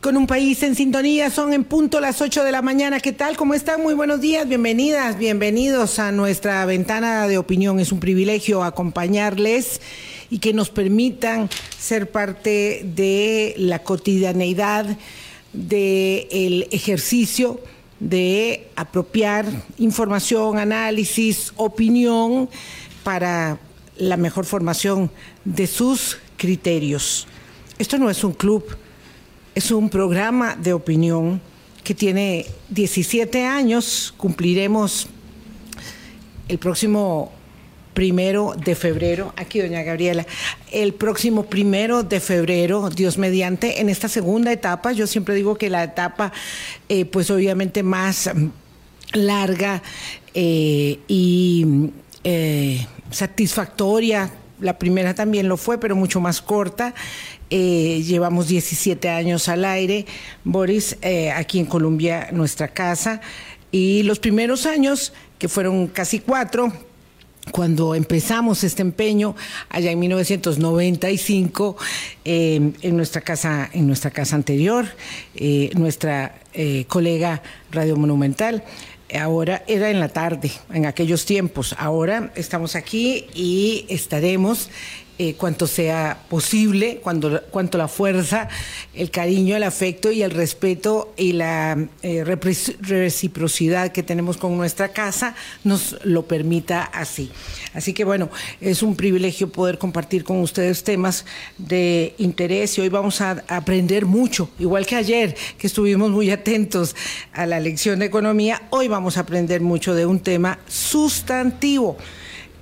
[0.00, 3.00] Con un país en sintonía, son en punto las 8 de la mañana.
[3.00, 3.36] ¿Qué tal?
[3.36, 3.82] ¿Cómo están?
[3.82, 7.80] Muy buenos días, bienvenidas, bienvenidos a nuestra ventana de opinión.
[7.80, 9.80] Es un privilegio acompañarles
[10.30, 14.86] y que nos permitan ser parte de la cotidianeidad,
[15.52, 17.60] del ejercicio
[17.98, 19.46] de apropiar
[19.78, 22.48] información, análisis, opinión
[23.02, 23.58] para
[23.96, 25.10] la mejor formación
[25.44, 27.26] de sus criterios.
[27.78, 28.64] Esto no es un club,
[29.54, 31.42] es un programa de opinión
[31.84, 35.08] que tiene 17 años, cumpliremos
[36.48, 37.32] el próximo
[37.92, 40.26] primero de febrero, aquí doña Gabriela,
[40.72, 45.68] el próximo primero de febrero, Dios mediante, en esta segunda etapa, yo siempre digo que
[45.68, 46.32] la etapa,
[46.88, 48.30] eh, pues obviamente más
[49.12, 49.82] larga
[50.32, 51.90] eh, y
[52.24, 56.94] eh, satisfactoria, la primera también lo fue, pero mucho más corta.
[57.50, 60.06] Llevamos 17 años al aire,
[60.44, 60.96] Boris,
[61.34, 63.20] aquí en Colombia, nuestra casa,
[63.70, 66.72] y los primeros años, que fueron casi cuatro,
[67.50, 69.36] cuando empezamos este empeño
[69.68, 71.76] allá en 1995
[72.24, 74.86] eh, en nuestra casa en nuestra casa anterior
[75.34, 78.64] eh, nuestra eh, colega Radio Monumental
[79.14, 81.76] ahora era en la tarde en aquellos tiempos.
[81.78, 84.68] Ahora estamos aquí y estaremos
[85.18, 88.48] eh, cuanto sea posible, cuando, cuanto la fuerza,
[88.92, 94.90] el cariño, el afecto y el respeto y la eh, reciprocidad que tenemos con nuestra
[94.90, 97.30] casa nos lo permita así.
[97.72, 98.28] Así que bueno,
[98.60, 101.24] es un privilegio poder compartir con ustedes temas
[101.56, 106.94] de interés y hoy vamos a aprender mucho, igual que ayer que estuvimos muy atentos
[107.32, 111.96] a la lección de economía, hoy vamos a aprender mucho de un tema sustantivo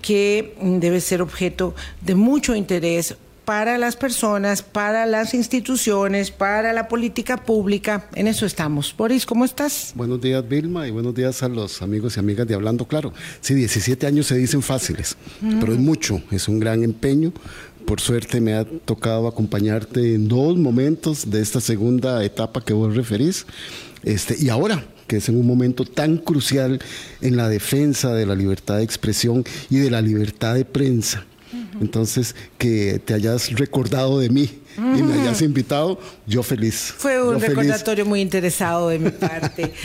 [0.04, 3.16] que debe ser objeto de mucho interés
[3.46, 8.10] para las personas, para las instituciones, para la política pública.
[8.14, 8.94] En eso estamos.
[8.96, 9.92] Boris, ¿cómo estás?
[9.94, 13.14] Buenos días, Vilma, y buenos días a los amigos y amigas de Hablando Claro.
[13.40, 15.16] Sí, 17 años se dicen fáciles,
[15.58, 17.32] pero es mucho, es un gran empeño.
[17.86, 22.94] Por suerte me ha tocado acompañarte en dos momentos de esta segunda etapa que vos
[22.94, 23.46] referís.
[24.02, 26.80] Este, y ahora, que es en un momento tan crucial
[27.20, 31.24] en la defensa de la libertad de expresión y de la libertad de prensa.
[31.80, 36.94] Entonces, que te hayas recordado de mí y me hayas invitado, yo feliz.
[36.96, 39.72] Fue un recordatorio muy interesado de mi parte.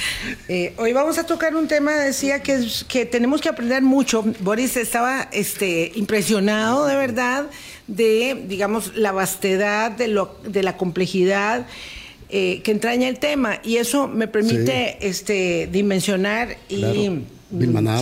[0.47, 4.25] Eh, hoy vamos a tocar un tema, decía que, que tenemos que aprender mucho.
[4.39, 7.45] Boris estaba este, impresionado de verdad
[7.87, 11.67] de, digamos, la vastedad, de, lo, de la complejidad
[12.29, 17.23] eh, que entraña el tema y eso me permite este, dimensionar y...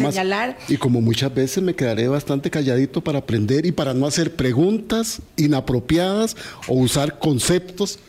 [0.02, 0.58] señalar.
[0.68, 5.22] y como muchas veces me quedaré bastante calladito para aprender y para no hacer preguntas
[5.38, 6.36] inapropiadas
[6.68, 8.00] o usar conceptos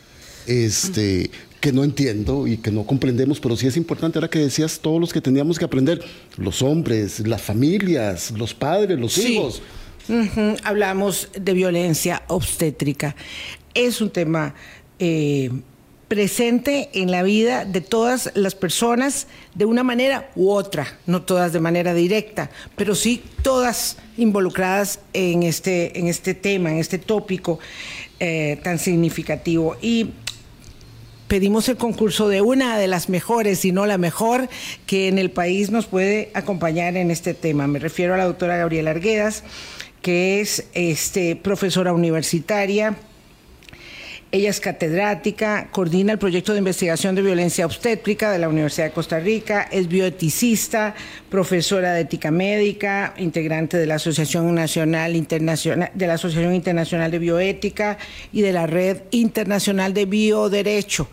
[0.45, 4.79] este, que no entiendo y que no comprendemos, pero sí es importante, ahora que decías
[4.79, 6.03] todos los que teníamos que aprender,
[6.37, 9.61] los hombres, las familias, los padres, los hijos.
[10.63, 13.15] Hablamos de violencia obstétrica.
[13.73, 14.55] Es un tema
[14.97, 15.51] eh,
[16.09, 21.53] presente en la vida de todas las personas de una manera u otra, no todas
[21.53, 27.59] de manera directa, pero sí todas involucradas en este, en este tema, en este tópico
[28.19, 29.77] eh, tan significativo.
[29.81, 30.09] Y
[31.27, 34.49] pedimos el concurso de una de las mejores, si no la mejor,
[34.87, 37.67] que en el país nos puede acompañar en este tema.
[37.67, 39.43] Me refiero a la doctora Gabriela Arguedas,
[40.01, 42.97] que es este, profesora universitaria,
[44.31, 48.91] ella es catedrática, coordina el proyecto de investigación de violencia obstétrica de la Universidad de
[48.91, 50.93] Costa Rica, es bioeticista,
[51.29, 57.17] profesora de ética médica, integrante de la Asociación Nacional Internacional de la Asociación Internacional de
[57.17, 57.97] Bioética
[58.31, 61.09] y de la Red Internacional de Bioderecho,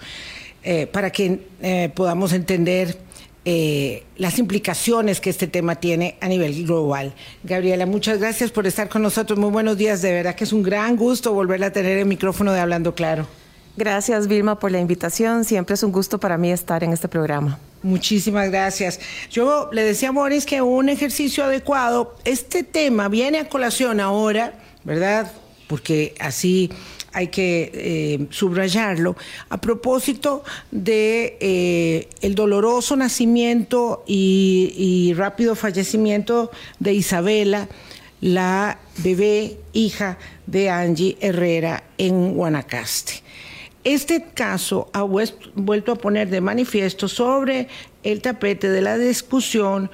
[0.62, 3.05] eh, para que eh, podamos entender
[3.48, 7.14] eh, las implicaciones que este tema tiene a nivel global.
[7.44, 9.38] Gabriela, muchas gracias por estar con nosotros.
[9.38, 10.02] Muy buenos días.
[10.02, 13.28] De verdad que es un gran gusto volverla a tener el micrófono de Hablando Claro.
[13.76, 15.44] Gracias, Vilma, por la invitación.
[15.44, 17.56] Siempre es un gusto para mí estar en este programa.
[17.84, 18.98] Muchísimas gracias.
[19.30, 24.54] Yo le decía a Boris que un ejercicio adecuado, este tema viene a colación ahora,
[24.82, 25.30] ¿verdad?
[25.68, 26.68] Porque así
[27.16, 29.16] hay que eh, subrayarlo,
[29.48, 37.68] a propósito de eh, el doloroso nacimiento y, rápido fallecimiento de Isabela,
[38.20, 43.22] la bebé hija de Angie Herrera en Guanacaste.
[43.82, 47.68] Este caso ha vuelto a poner de manifiesto sobre
[48.02, 49.90] el tapete de la discusión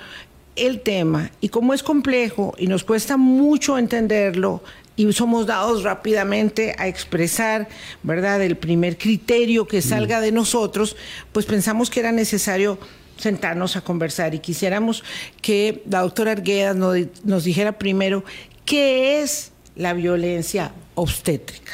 [0.57, 4.63] el tema y como es complejo y nos cuesta mucho entenderlo
[4.97, 7.69] y somos dados rápidamente a expresar,
[8.03, 10.97] ¿verdad?, el primer criterio que salga de nosotros,
[11.33, 12.79] pues pensamos que era necesario
[13.17, 15.05] sentarnos a conversar y quisiéramos
[15.41, 18.25] que la doctora Arguedas nos, nos dijera primero
[18.65, 21.73] qué es la violencia obstétrica.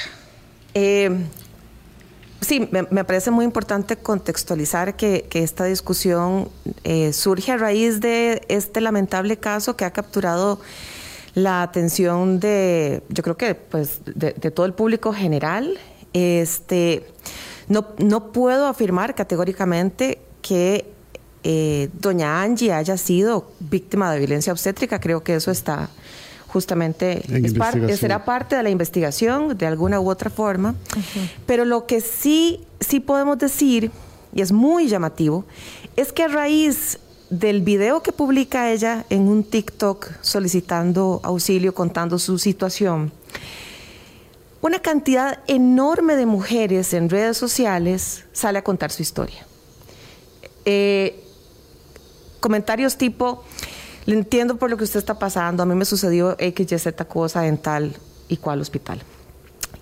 [0.75, 1.11] Eh,
[2.41, 6.51] sí, me, parece muy importante contextualizar que, esta discusión
[6.85, 10.61] eh, surge a raíz de este lamentable caso que ha capturado
[11.43, 15.79] la atención de, yo creo que pues, de, todo el público general.
[16.13, 17.05] Este,
[17.69, 20.87] no, no puedo afirmar categóricamente que
[21.45, 25.91] eh, doña Angie haya sido víctima de violencia obstétrica, creo que eso está
[26.49, 27.23] justamente
[27.97, 30.75] será parte de la investigación de alguna u otra forma.
[31.47, 33.91] Pero lo que sí, sí podemos decir,
[34.35, 35.45] y es muy llamativo,
[35.97, 36.99] es que a raíz
[37.31, 43.13] del video que publica ella en un TikTok solicitando auxilio, contando su situación,
[44.61, 49.47] una cantidad enorme de mujeres en redes sociales sale a contar su historia.
[50.65, 51.23] Eh,
[52.41, 53.45] comentarios tipo,
[54.07, 55.63] le entiendo por lo que usted está pasando.
[55.63, 57.95] A mí me sucedió X, Y, Z cosa en tal
[58.29, 59.01] y cual hospital.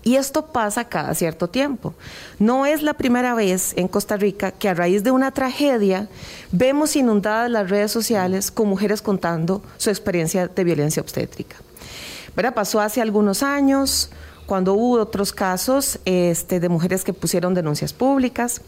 [0.07, 1.93] Y esto pasa cada cierto tiempo.
[2.39, 6.09] No es la primera vez en Costa Rica que a raíz de una tragedia
[6.53, 11.57] vemos inundadas las redes sociales con mujeres contando su experiencia de violencia obstétrica.
[12.37, 12.55] ¿Verdad?
[12.55, 14.11] Pasó hace algunos años
[14.47, 18.61] cuando hubo otros casos este, de mujeres que pusieron denuncias públicas.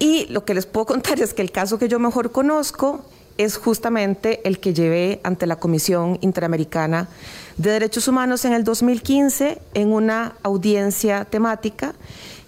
[0.00, 3.04] Y lo que les puedo contar es que el caso que yo mejor conozco
[3.38, 7.08] es justamente el que llevé ante la Comisión Interamericana
[7.56, 11.94] de Derechos Humanos en el 2015 en una audiencia temática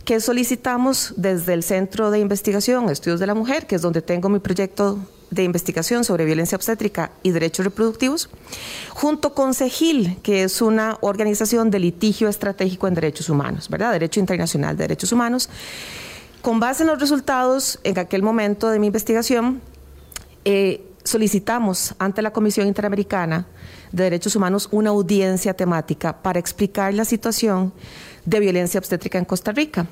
[0.05, 4.29] que solicitamos desde el Centro de Investigación Estudios de la Mujer, que es donde tengo
[4.29, 4.99] mi proyecto
[5.31, 8.31] de investigación sobre violencia obstétrica y derechos reproductivos,
[8.91, 13.93] junto con CEGIL, que es una organización de litigio estratégico en derechos humanos, ¿verdad?
[13.93, 15.51] Derecho Internacional de Derechos Humanos.
[16.41, 19.61] Con base en los resultados en aquel momento de mi investigación,
[20.47, 23.47] eh, solicitamos ante la Comisión Interamericana
[23.93, 27.73] de Derechos Humanos una audiencia temática para explicar la situación
[28.25, 29.87] de violencia obstétrica en Costa Rica.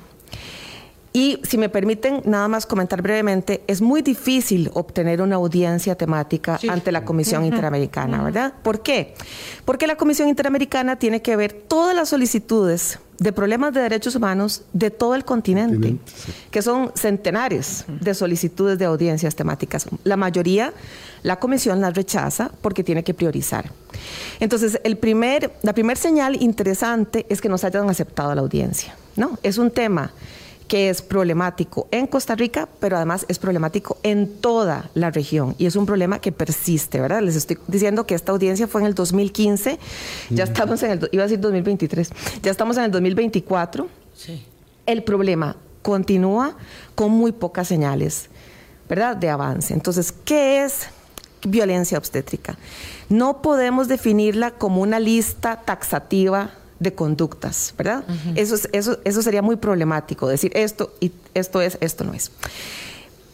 [1.13, 6.59] Y si me permiten nada más comentar brevemente, es muy difícil obtener una audiencia temática
[6.69, 8.53] ante la Comisión Interamericana, ¿verdad?
[8.61, 9.15] ¿Por qué?
[9.65, 14.61] Porque la Comisión Interamericana tiene que ver todas las solicitudes de problemas de derechos humanos
[14.73, 15.97] de todo el continente,
[16.51, 19.87] que son centenares de solicitudes de audiencias temáticas.
[20.03, 20.73] La mayoría,
[21.23, 23.71] la comisión las rechaza porque tiene que priorizar.
[24.39, 28.95] Entonces, el primer, la primera señal interesante es que nos hayan aceptado la audiencia.
[29.15, 29.39] ¿no?
[29.43, 30.11] Es un tema
[30.67, 35.65] que es problemático en Costa Rica, pero además es problemático en toda la región y
[35.65, 37.21] es un problema que persiste, ¿verdad?
[37.21, 39.79] Les estoy diciendo que esta audiencia fue en el 2015,
[40.29, 42.09] ya estamos en el, iba a decir 2023,
[42.41, 43.87] ya estamos en el 2024.
[44.15, 44.45] Sí.
[44.85, 46.55] El problema continúa
[46.95, 48.29] con muy pocas señales,
[48.89, 49.15] ¿verdad?
[49.15, 49.73] De avance.
[49.73, 50.87] Entonces, ¿qué es
[51.45, 52.57] violencia obstétrica?
[53.09, 58.03] No podemos definirla como una lista taxativa de conductas, ¿verdad?
[58.35, 62.31] eso, eso, eso sería muy problemático, decir esto y esto es, esto no es.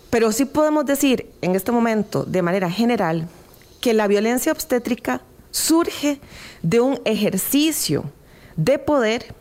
[0.09, 3.27] Pero sí podemos decir en este momento, de manera general,
[3.81, 6.19] que la violencia obstétrica surge
[6.61, 8.05] de un ejercicio
[8.55, 9.33] de poder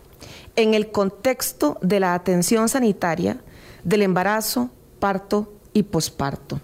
[0.57, 3.39] en el contexto de la atención sanitaria
[3.85, 6.61] del embarazo, parto y posparto.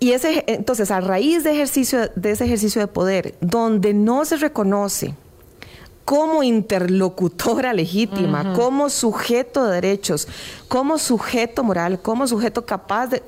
[0.00, 4.36] Y ese, entonces, a raíz de, ejercicio, de ese ejercicio de poder, donde no se
[4.36, 5.14] reconoce
[6.08, 10.26] como interlocutora legítima, como sujeto de derechos,
[10.66, 13.22] como sujeto moral, como sujeto capaz de,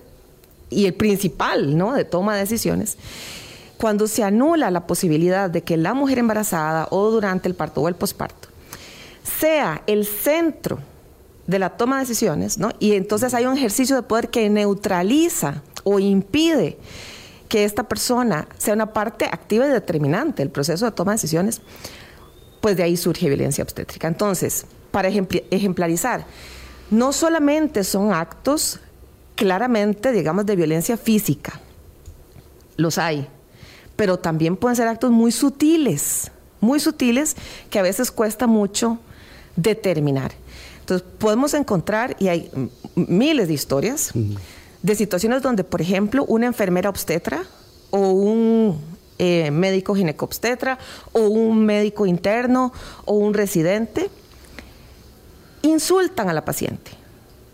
[0.70, 1.92] y el principal, ¿no?
[1.92, 2.96] De toma de decisiones.
[3.76, 7.88] Cuando se anula la posibilidad de que la mujer embarazada o durante el parto o
[7.88, 8.48] el posparto
[9.38, 10.78] sea el centro
[11.46, 12.70] de la toma de decisiones, ¿no?
[12.78, 16.78] Y entonces hay un ejercicio de poder que neutraliza o impide
[17.46, 21.60] que esta persona sea una parte activa y determinante del proceso de toma de decisiones,
[22.60, 24.08] pues de ahí surge violencia obstétrica.
[24.08, 26.26] Entonces, para ejemplarizar,
[26.90, 28.80] no solamente son actos
[29.34, 31.60] claramente, digamos, de violencia física,
[32.76, 33.26] los hay,
[33.96, 37.36] pero también pueden ser actos muy sutiles, muy sutiles
[37.70, 38.98] que a veces cuesta mucho
[39.56, 40.32] determinar.
[40.80, 42.50] Entonces, podemos encontrar, y hay
[42.96, 44.10] miles de historias,
[44.82, 47.44] de situaciones donde, por ejemplo, una enfermera obstetra
[47.90, 48.80] o un
[49.22, 50.78] eh, médico ginecobstetra
[51.12, 52.72] o un médico interno
[53.04, 54.08] o un residente,
[55.60, 56.92] insultan a la paciente.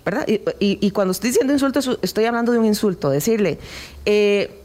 [0.05, 0.25] ¿verdad?
[0.61, 3.59] Y, cuando estoy diciendo insulto, estoy hablando de un insulto, decirle,
[4.05, 4.63] eh,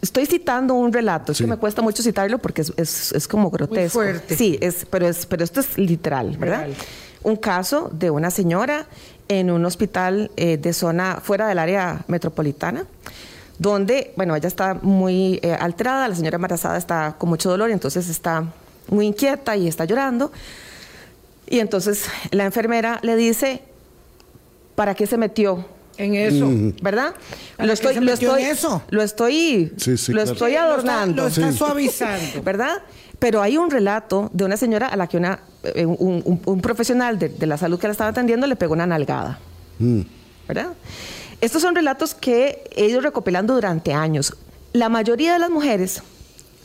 [0.00, 3.98] estoy citando un relato, es que me cuesta mucho citarlo porque es, como grotesco.
[3.98, 4.34] Muy fuerte.
[4.34, 6.68] Sí, es, pero, es, pero esto es literal, ¿verdad?
[7.22, 8.86] Un caso de una señora
[9.28, 12.86] en un hospital eh, de zona fuera del área metropolitana
[13.58, 17.72] donde, bueno, ella está muy eh, alterada, la señora embarazada está con mucho dolor, y
[17.72, 18.44] entonces está
[18.88, 20.32] muy inquieta y está llorando.
[21.48, 23.62] Y entonces la enfermera le dice,
[24.74, 25.64] ¿para qué se metió?
[25.98, 26.48] En eso.
[26.82, 27.14] ¿Verdad?
[27.58, 28.82] Lo estoy, lo estoy, eso?
[28.88, 29.72] lo estoy,
[30.08, 31.22] lo estoy adornando.
[31.22, 32.42] Lo está, suavizando.
[32.44, 32.82] ¿Verdad?
[33.18, 37.46] Pero hay un relato de una señora a la que una, eh, un, profesional de,
[37.46, 39.38] la salud que la estaba atendiendo le pegó una nalgada.
[39.78, 40.00] Mm.
[40.48, 40.72] ¿Verdad?
[41.42, 44.36] Estos son relatos que he ido recopilando durante años.
[44.72, 46.00] La mayoría de las mujeres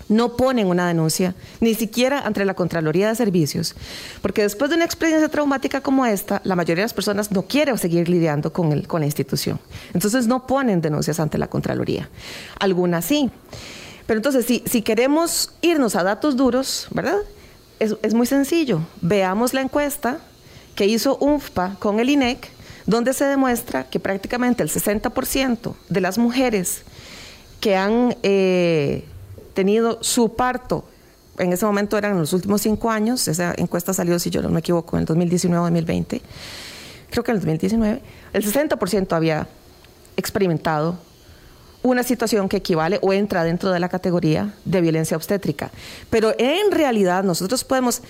[0.07, 3.75] no ponen una denuncia, ni siquiera ante la Contraloría de Servicios,
[4.21, 7.75] porque después de una experiencia traumática como esta, la mayoría de las personas no quiere
[7.79, 9.59] seguir lidiando con, la institución.
[9.95, 12.07] Entonces no ponen denuncias ante la Contraloría.
[12.59, 13.31] Algunas sí.
[14.05, 17.17] Pero entonces, si, si queremos irnos a datos duros, ¿verdad?
[17.79, 18.81] Es, es muy sencillo.
[19.01, 20.19] Veamos la encuesta
[20.75, 22.56] que hizo UNFPA con el INEC
[22.87, 26.83] donde se demuestra que prácticamente el 60% de las mujeres
[27.59, 29.03] que han eh,
[29.53, 30.85] tenido su parto,
[31.37, 34.49] en ese momento eran en los últimos cinco años, esa encuesta salió, si yo no
[34.49, 36.21] me equivoco, en el 2019 o 2020,
[37.11, 38.01] creo que en el 2019,
[38.33, 39.47] el 60% había
[40.15, 40.97] experimentado
[41.83, 45.71] una situación que equivale o entra dentro de la categoría de violencia obstétrica.
[46.09, 48.01] Pero en realidad nosotros podemos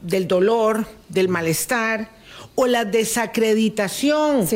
[0.03, 2.11] del dolor, del malestar
[2.57, 4.49] o la desacreditación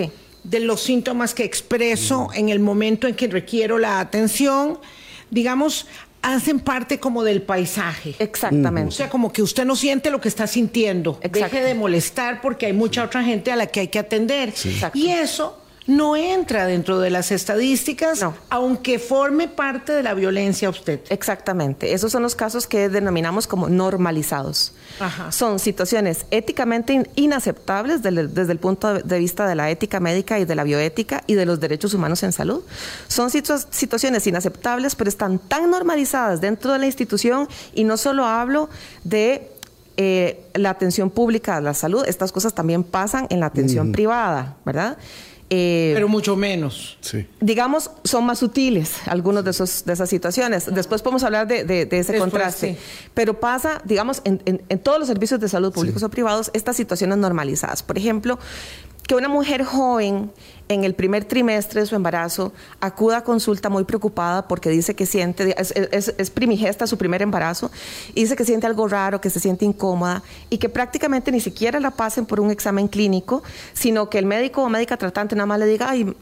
[0.45, 4.79] de los síntomas que expreso en el momento en que requiero la atención,
[5.31, 5.87] digamos,
[6.23, 8.15] hacen parte como del paisaje.
[8.19, 8.89] Exactamente.
[8.89, 11.21] O sea, como que usted no siente lo que está sintiendo.
[11.31, 14.53] Deje de molestar porque hay mucha otra gente a la que hay que atender.
[14.95, 21.13] Y eso no entra dentro de las estadísticas, aunque forme parte de la violencia obstétrica.
[21.13, 21.93] Exactamente.
[21.93, 24.73] Esos son los casos que denominamos como normalizados.
[25.31, 30.55] Son situaciones éticamente inaceptables desde el punto de vista de la ética médica y de
[30.55, 32.63] la bioética y de los derechos humanos en salud.
[33.09, 38.69] Son situaciones inaceptables, pero están tan normalizadas dentro de la institución y no solo hablo
[39.03, 39.49] de
[39.99, 44.57] eh, la atención pública de la salud, estas cosas también pasan en la atención privada,
[44.65, 44.97] ¿verdad?
[45.55, 46.97] Eh, Pero mucho menos.
[47.39, 50.75] Digamos, son más sutiles algunos de, esos, de esas situaciones.
[50.75, 52.79] Después podemos hablar de, ese contraste.
[53.13, 54.39] Pero pasa, digamos, en,
[54.79, 57.83] todos los servicios de salud públicos o privados, estas situaciones normalizadas.
[57.83, 58.39] Por ejemplo,
[59.13, 60.33] que una mujer joven
[60.69, 65.05] en el primer trimestre de su embarazo acuda a consulta muy preocupada porque dice que
[65.05, 67.71] siente, es, primigesta su primer embarazo,
[68.15, 71.79] y dice que siente algo raro, que se siente incómoda y que prácticamente ni siquiera
[71.79, 73.43] la pasen por un examen clínico,
[73.75, 76.17] sino que el médico o médica tratante nada más le diga, ay,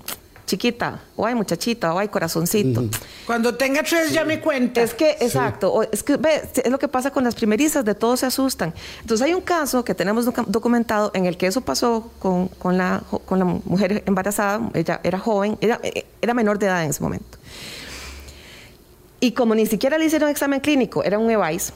[0.51, 2.85] chiquita, o ay muchachita, o ay corazoncito.
[3.25, 4.83] Cuando tenga tres ya me cuenta.
[4.83, 8.21] Es que, exacto, es que ve, es lo que pasa con las primerizas, de todos
[8.21, 8.75] se asustan.
[9.01, 13.03] Entonces hay un caso que tenemos documentado en el que eso pasó con, con, la,
[13.27, 17.03] con la mujer embarazada, ella era joven, era, eh, era menor de edad en ese
[17.03, 17.39] momento.
[19.21, 21.73] Y como ni siquiera le hicieron examen clínico, era un EVAIS,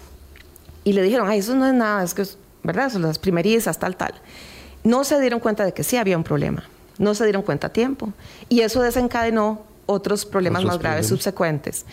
[0.83, 2.27] y le dijeron, ay, eso no es nada, es que,
[2.65, 2.91] ¿verdad?
[2.91, 4.15] Son las primerizas, tal, tal.
[4.83, 6.65] No se dieron cuenta de que sí había un problema
[6.99, 8.13] no se dieron cuenta a tiempo.
[8.49, 11.85] Y eso desencadenó otros problemas Otros más graves subsecuentes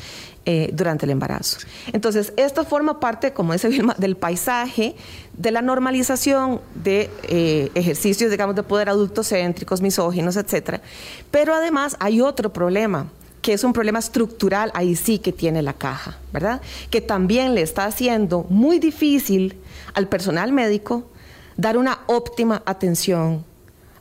[0.46, 1.58] eh, durante el embarazo.
[1.92, 4.96] Entonces, esto forma parte, como dice Vilma, del paisaje
[5.38, 10.82] de la normalización de eh, ejercicios, digamos, de poder adultocéntricos, misóginos, etcétera.
[11.30, 13.08] Pero además hay otro problema
[13.42, 16.62] que es un problema estructural, ahí sí que tiene la caja, ¿verdad?
[16.92, 19.60] Que también le está haciendo muy difícil
[19.96, 21.10] al personal médico
[21.58, 23.44] dar una óptima atención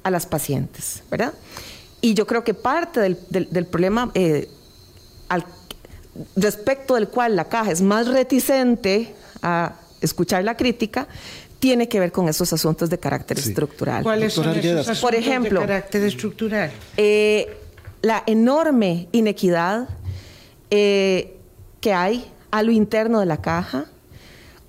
[0.03, 1.33] a las pacientes, ¿verdad?
[2.01, 4.49] Y yo creo que parte del, del- del problema eh,
[5.29, 5.45] al-
[6.37, 11.07] respecto del cual la caja es más reticente a escuchar la crítica,
[11.59, 13.51] tiene que ver con esos asuntos de carácter Sí.
[13.51, 14.03] estructural.
[14.03, 16.73] ¿Cuáles son esos asuntos Por ejemplo, de carácter estructural?
[16.97, 17.55] Eh,
[18.03, 19.89] la enorme inequidad
[20.71, 21.37] eh,
[21.83, 23.87] que hay a lo interno de la caja,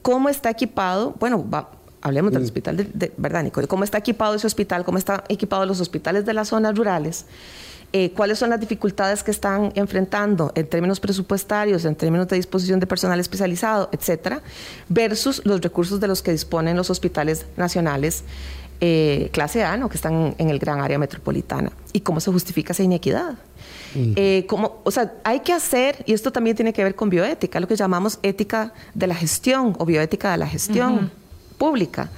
[0.02, 1.70] cómo está equipado, bueno, va-
[2.01, 3.67] hablemos del hospital, de, de- ¿verdad, Nicole?
[3.67, 4.84] ¿Cómo está equipado ese hospital?
[4.84, 7.25] ¿Cómo están equipados los hospitales de las zonas rurales?
[7.93, 12.79] Eh, ¿Cuáles son las dificultades que están enfrentando en términos presupuestarios, en términos de disposición
[12.79, 14.41] de personal especializado, etcétera,
[14.88, 18.24] versus los recursos de los que disponen los hospitales nacionales
[18.79, 19.89] eh, clase A, ¿no?
[19.89, 21.72] que están en el gran área metropolitana?
[21.93, 23.34] ¿Y cómo se justifica esa inequidad?
[23.93, 27.60] Eh, cómo- o sea, hay que hacer, y esto también tiene que ver con bioética,
[27.60, 31.12] lo que llamamos ética de la gestión o bioética de la gestión
[31.62, 32.10] pública,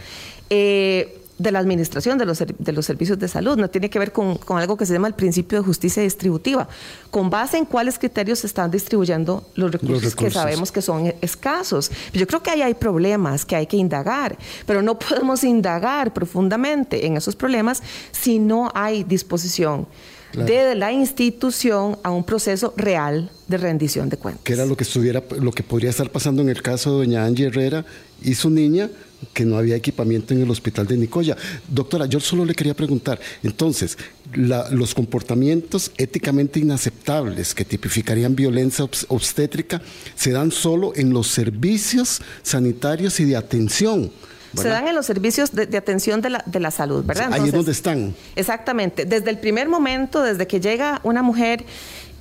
[0.50, 3.58] eh, de la administración de los, de los servicios de salud.
[3.58, 6.68] No tiene que ver con, con algo que se llama el principio de justicia distributiva.
[7.12, 10.42] ¿Con base en cuáles criterios se están distribuyendo los recursos, que recursos.
[10.42, 11.92] sabemos que son escasos?
[12.14, 17.06] Yo creo que ahí hay problemas que hay que indagar, pero no podemos indagar profundamente
[17.06, 19.88] en esos problemas si no hay disposición
[20.34, 20.52] Claro.
[20.52, 24.44] de la institución a un proceso real de rendición de cuentas.
[24.44, 27.24] que era lo que estuviera, lo que podría estar pasando en el caso de doña
[27.24, 27.86] Angie Herrera
[28.20, 28.90] y su niña,
[29.34, 31.38] que no había equipamiento en el hospital de Nicoya.
[31.68, 33.98] Doctora, yo solo le quería preguntar, entonces,
[34.36, 39.82] la- los comportamientos éticamente inaceptables que tipificarían violencia obs- obstétrica
[40.16, 44.12] se dan solo en los servicios sanitarios y de atención.
[44.56, 47.34] Se dan en los servicios de, de atención de la, de la salud, ¿verdad?
[47.34, 48.14] Ahí es donde están.
[48.36, 49.04] Exactamente.
[49.06, 51.66] Desde el primer momento, desde que llega una mujer,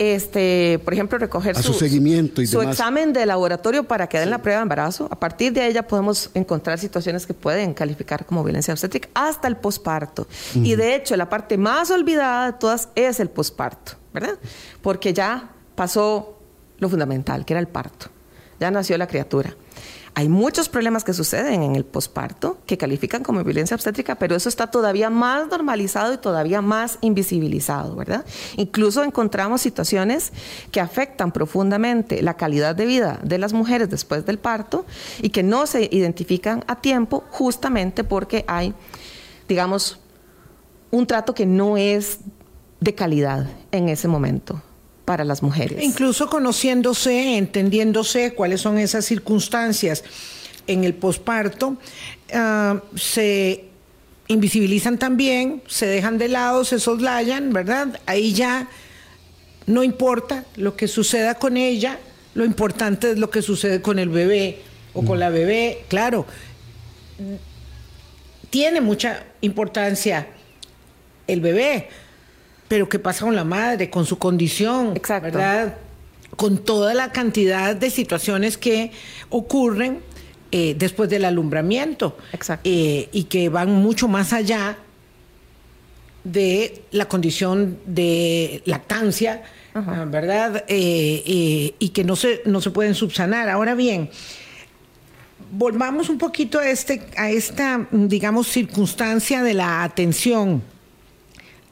[0.03, 2.75] este, por ejemplo, recoger su seguimiento y su demás.
[2.75, 5.87] examen de laboratorio para que den la prueba de embarazo, a partir de ahí ya
[5.87, 10.27] podemos encontrar situaciones que pueden calificar como violencia obstétrica hasta el posparto.
[10.55, 14.38] Y de hecho, la parte más olvidada de todas es el posparto, ¿verdad?
[14.81, 16.38] Porque ya pasó
[16.79, 18.07] lo fundamental, que era el parto.
[18.61, 19.55] Ya nació la criatura.
[20.14, 24.51] Hay muchos problemas que suceden en el posparto que califican como violencia obstétrica, pero eso
[24.51, 28.27] está todavía más normalizado y todavía más invisibilizado, ¿verdad?
[28.57, 30.33] Incluso encontramos situaciones
[30.70, 34.85] que afectan profundamente la calidad de vida de las mujeres después del parto
[35.22, 38.75] y que no se identifican a tiempo justamente porque hay,
[39.48, 39.98] digamos,
[40.90, 42.18] un trato que no es
[42.81, 44.61] de calidad en ese momento
[45.05, 45.83] para las mujeres.
[45.83, 50.05] Incluso conociéndose, entendiéndose cuáles son esas circunstancias
[50.67, 51.77] en el posparto,
[52.33, 53.65] ah, se
[54.29, 58.01] invisibilizan también, se dejan de lado, se soslayan, ¿verdad?
[58.07, 58.69] Ahí ya
[59.67, 61.99] no importa lo que suceda con ella,
[62.35, 64.61] lo importante es lo que sucede con el bebé
[64.95, 66.27] o con la bebé, claro.
[68.51, 70.29] Tiene mucha importancia
[71.27, 71.88] el bebé,
[72.73, 74.97] pero ¿qué pasa con la madre, con su condición?
[74.97, 75.27] Exacto.
[75.27, 75.77] ¿Verdad?
[76.37, 78.93] Con toda la cantidad de situaciones que
[79.29, 80.01] ocurren
[80.51, 82.17] eh, después del alumbramiento.
[82.33, 82.67] Exacto.
[82.67, 84.79] Eh, y que van mucho más allá
[86.25, 89.43] de la condición de lactancia,
[89.75, 90.07] Ajá.
[90.07, 90.65] ¿verdad?
[90.67, 93.51] Eh, eh, y que no se, no se pueden subsanar.
[93.51, 94.09] Ahora bien,
[95.51, 100.63] volvamos un poquito a, este, a esta, digamos, circunstancia de la atención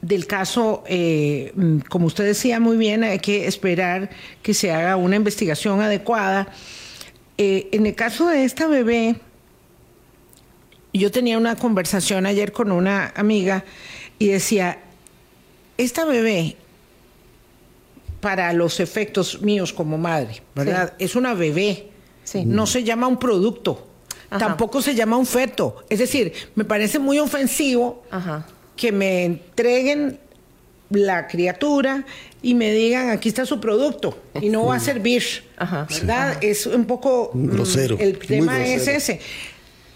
[0.01, 4.09] del caso, eh, mm, como usted decía muy bien, hay que esperar
[4.41, 6.47] que se haga una investigación adecuada.
[7.37, 9.15] Eh, en el caso de esta bebé,
[10.93, 13.63] yo tenía una conversación ayer con una amiga
[14.19, 14.79] y decía,
[15.77, 16.57] esta bebé,
[18.19, 20.93] para los efectos míos como madre, ¿verdad?
[20.99, 21.87] Es una bebé,
[22.23, 22.45] Sí.
[22.45, 23.87] no se llama un producto,
[24.29, 24.37] Ajá.
[24.47, 25.83] tampoco se llama un feto.
[25.89, 28.45] Es decir, me parece muy ofensivo Ajá.
[28.81, 30.17] Que me entreguen
[30.89, 32.03] la criatura
[32.41, 35.21] y me digan aquí está su producto y no va a servir,
[35.55, 35.85] Ajá.
[35.87, 36.43] ¿verdad?
[36.43, 39.19] Es un poco mm, Grosero, El tema es ese.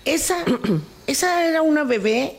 [0.06, 0.38] Esa,
[1.08, 2.38] esa era una bebé,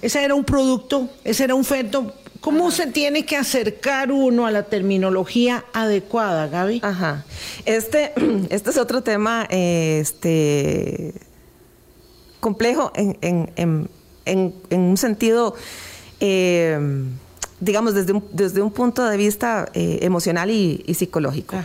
[0.00, 2.14] esa era un producto, ese era un feto.
[2.40, 6.80] ¿Cómo se tiene que acercar uno a la terminología adecuada, Gaby?
[6.82, 7.26] Ajá.
[7.66, 8.12] Este,
[8.48, 11.12] este es otro tema eh, este,
[12.40, 13.88] complejo en, en- en-
[14.24, 15.54] en- en un sentido
[16.20, 16.78] eh,
[17.60, 21.56] digamos, desde un, desde un punto de vista eh, emocional y, psicológico.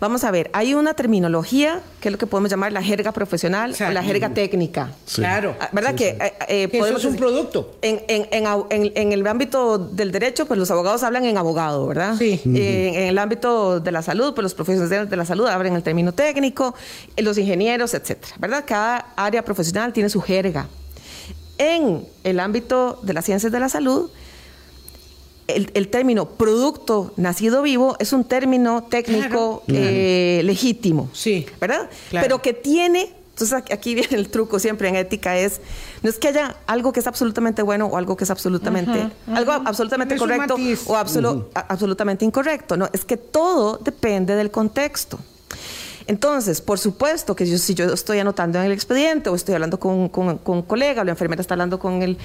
[0.00, 3.74] Vamos a ver, hay una terminología que es lo que podemos llamar la jerga profesional
[3.78, 4.92] o la jerga técnica.
[5.14, 5.54] Claro.
[5.60, 5.94] Ah, ¿Verdad?
[5.94, 6.16] que,
[6.48, 7.76] eh, eso es un producto.
[7.82, 8.26] En, en,
[8.70, 12.16] en, en, el ámbito del derecho, pues los abogados hablan en abogado, ¿verdad?
[12.16, 12.40] Sí.
[12.44, 16.12] en el ámbito de la salud, pues los profesionales de la salud hablan el término
[16.12, 16.74] técnico,
[17.18, 18.64] los ingenieros, etcétera, ¿verdad?
[18.66, 20.66] Cada área profesional tiene su jerga.
[21.58, 24.10] En el ámbito de las ciencias de la salud,
[25.48, 31.90] el, término producto nacido vivo es un término técnico eh, legítimo, sí, ¿verdad?
[32.10, 35.60] Pero que tiene, entonces aquí viene el truco siempre en ética es,
[36.02, 39.52] no es que haya algo que es absolutamente bueno o algo que es absolutamente, algo
[39.52, 45.18] absolutamente correcto o absolutamente incorrecto, no, es que todo depende del contexto.
[46.12, 50.10] Entonces, por supuesto que si yo estoy anotando en el expediente o estoy hablando con,
[50.10, 52.18] con, con un colega o la enfermera está hablando con el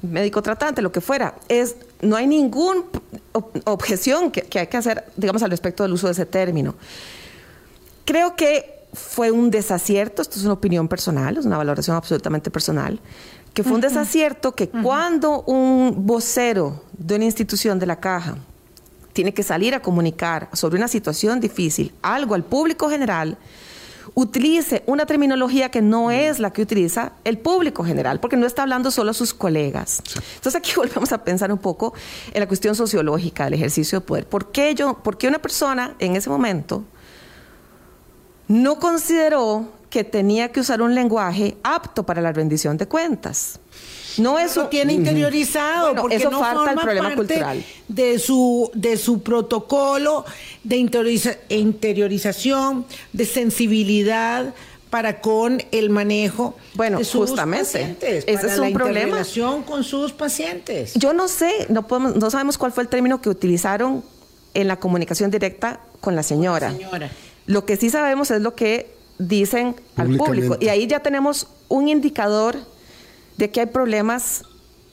[0.00, 2.82] médico tratante, lo que fuera, es, no hay ninguna
[3.64, 6.76] objeción que, hay que hacer, digamos, al respecto del uso de ese término.
[8.04, 13.00] Creo que fue un desacierto, esto es una opinión personal, es una valoración absolutamente personal,
[13.54, 18.36] que fue un desacierto que cuando un vocero de una institución de la caja
[19.12, 23.36] tiene que salir a comunicar sobre una situación difícil, algo al público general,
[24.14, 28.62] utilice una terminología que no es la que utiliza el público general, porque no está
[28.62, 30.02] hablando solo a sus colegas.
[30.34, 31.94] Entonces aquí volvemos a pensar un poco
[32.32, 34.26] en la cuestión sociológica del ejercicio de poder.
[34.26, 36.84] ¿Por qué, yo, por qué una persona en ese momento
[38.48, 43.60] no consideró que tenía que usar un lenguaje apto para la rendición de cuentas?
[44.18, 48.70] No eso tiene interiorizado porque eso no falta forma el problema parte cultural de su
[48.74, 50.24] de su protocolo
[50.64, 50.76] de
[51.50, 54.54] interiorización, de sensibilidad
[54.92, 59.12] para con el manejo bueno, de sus justamente, pacientes, ese es un problema.
[59.12, 60.92] relación con sus pacientes.
[60.94, 64.04] Yo no sé, no podemos, no sabemos cuál fue el término que utilizaron
[64.52, 66.72] en la comunicación directa con la señora.
[66.72, 67.10] señora.
[67.46, 71.88] Lo que sí sabemos es lo que dicen al público y ahí ya tenemos un
[71.88, 72.58] indicador
[73.42, 74.44] de que hay problemas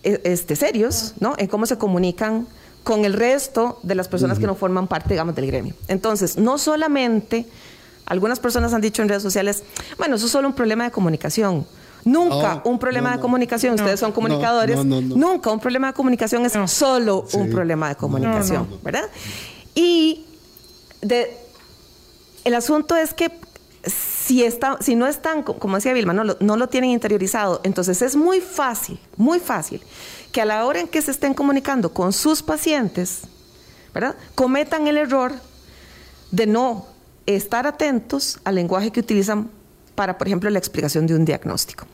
[0.01, 1.35] e, este, serios, ¿no?
[1.37, 2.47] En cómo se comunican
[2.83, 5.75] con el resto de las personas que no forman parte, digamos, del gremio.
[5.87, 7.45] Entonces, no solamente,
[8.07, 9.63] algunas personas han dicho en redes sociales,
[9.99, 11.67] bueno, eso es solo un problema de comunicación.
[12.05, 17.27] Nunca un problema de comunicación, ustedes son comunicadores, nunca un problema de comunicación es solo
[17.33, 19.09] un problema de comunicación, ¿verdad?
[19.75, 20.25] Y
[21.01, 21.37] de,
[22.45, 23.29] el asunto es que
[24.29, 27.99] si, está, si no están, como decía Vilma, no lo, no lo tienen interiorizado, entonces
[28.03, 29.81] es muy fácil, muy fácil,
[30.31, 33.21] que a la hora en que se estén comunicando con sus pacientes,
[33.91, 34.15] ¿verdad?
[34.35, 35.33] Cometan el error
[36.29, 36.85] de no
[37.25, 39.49] estar atentos al lenguaje que utilizan
[39.95, 41.87] para, por ejemplo, la explicación de un diagnóstico.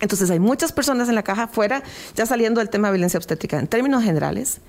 [0.00, 1.82] Entonces hay muchas personas en la caja afuera,
[2.14, 4.62] ya saliendo del tema de violencia obstétrica, en términos generales,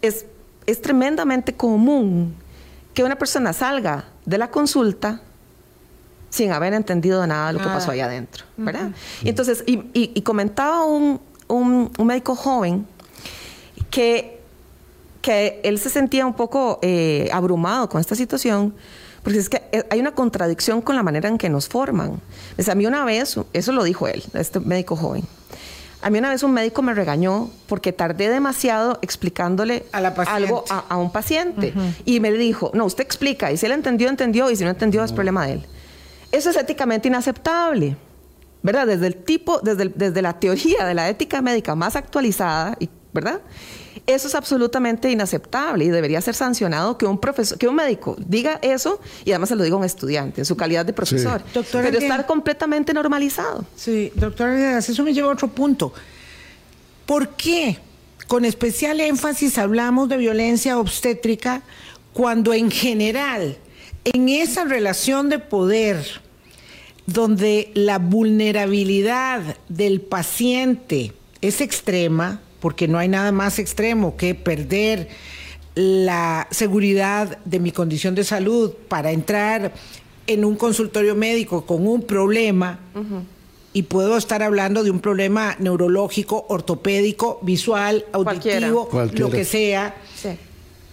[0.00, 0.24] es,
[0.64, 2.34] es tremendamente común
[2.94, 5.20] que una persona salga de la consulta
[6.30, 8.90] sin haber entendido nada de lo que pasó ahí adentro, ¿verdad?
[9.24, 11.20] Entonces, y, comentaba un,
[11.98, 12.86] médico joven
[13.90, 14.40] que,
[15.20, 18.74] que él se sentía un poco eh, abrumado con esta situación,
[19.22, 22.20] porque es que eh, hay una contradicción con la manera en que nos forman.
[22.66, 25.24] a mí una vez, eso lo dijo él, este médico joven,
[26.02, 31.12] a mí una vez un médico me regañó porque tardé demasiado explicándole algo a, un
[31.12, 31.74] paciente.
[32.04, 35.04] Y me dijo, no, usted explica, y si él entendió, entendió, y si no entendió,
[35.04, 35.66] es problema de él.
[36.32, 37.96] Eso es éticamente inaceptable,
[38.62, 38.86] ¿verdad?
[38.86, 42.78] Desde el tipo, desde, desde la teoría de la ética médica más actualizada,
[43.12, 43.40] ¿verdad?
[44.06, 48.58] Eso es absolutamente inaceptable y debería ser sancionado que un profesor, que un médico diga
[48.62, 51.42] eso y además se lo diga a un estudiante en su calidad de profesor.
[51.52, 53.64] Pero estar completamente normalizado.
[53.76, 55.92] Sí, doctor, eso me lleva a otro punto.
[57.06, 57.78] ¿Por qué
[58.28, 61.62] con especial énfasis hablamos de violencia obstétrica
[62.12, 63.56] cuando en general
[64.04, 66.04] en esa relación de poder
[67.06, 75.08] donde la vulnerabilidad del paciente es extrema, porque no hay nada más extremo que perder
[75.74, 79.72] la seguridad de mi condición de salud para entrar
[80.26, 82.78] en un consultorio médico con un problema,
[83.72, 89.94] y puedo estar hablando de un problema neurológico, ortopédico, visual, auditivo, lo que sea.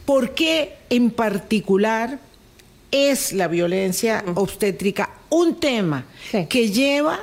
[0.06, 2.20] ¿Por qué en particular
[2.92, 6.06] es la violencia obstétrica un tema
[6.50, 7.20] que lleva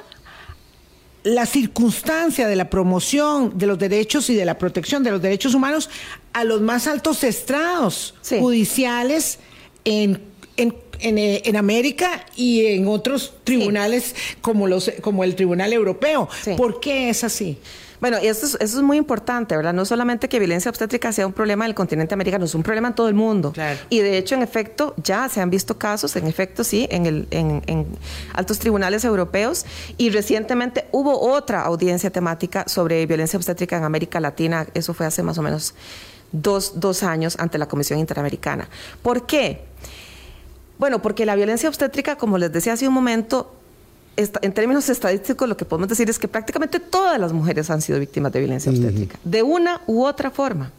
[1.23, 5.55] la circunstancia de la promoción de los derechos y de la protección de los derechos
[5.55, 5.89] humanos
[6.35, 9.39] a los más altos estrados judiciales
[9.87, 10.21] en,
[10.59, 16.29] en, eh, en, América y en otros tribunales como, los, como el Tribunal Europeo.
[16.59, 17.59] ¿Por qué es así?
[18.05, 19.73] Bueno, eso es, eso es muy importante, ¿verdad?
[19.73, 22.95] No solamente que violencia obstétrica sea un problema del continente americano, es un problema en
[22.95, 23.53] todo el mundo.
[23.53, 23.79] Claro.
[23.89, 27.27] Y de hecho, en efecto, ya se han visto casos, en efecto, sí, en, el,
[27.31, 27.87] en, en
[28.35, 29.65] altos tribunales europeos.
[29.97, 34.67] Y recientemente hubo otra audiencia temática sobre violencia obstétrica en América Latina.
[34.75, 35.75] Eso fue hace más o menos
[36.31, 38.69] dos, dos años ante la Comisión Interamericana.
[39.01, 39.65] ¿Por qué?
[40.77, 43.51] Bueno, porque la violencia obstétrica, como les decía hace un momento,
[44.17, 47.99] en términos estadísticos lo que podemos decir es que prácticamente todas las mujeres han sido
[47.99, 50.71] víctimas de violencia obstétrica, de una u otra forma.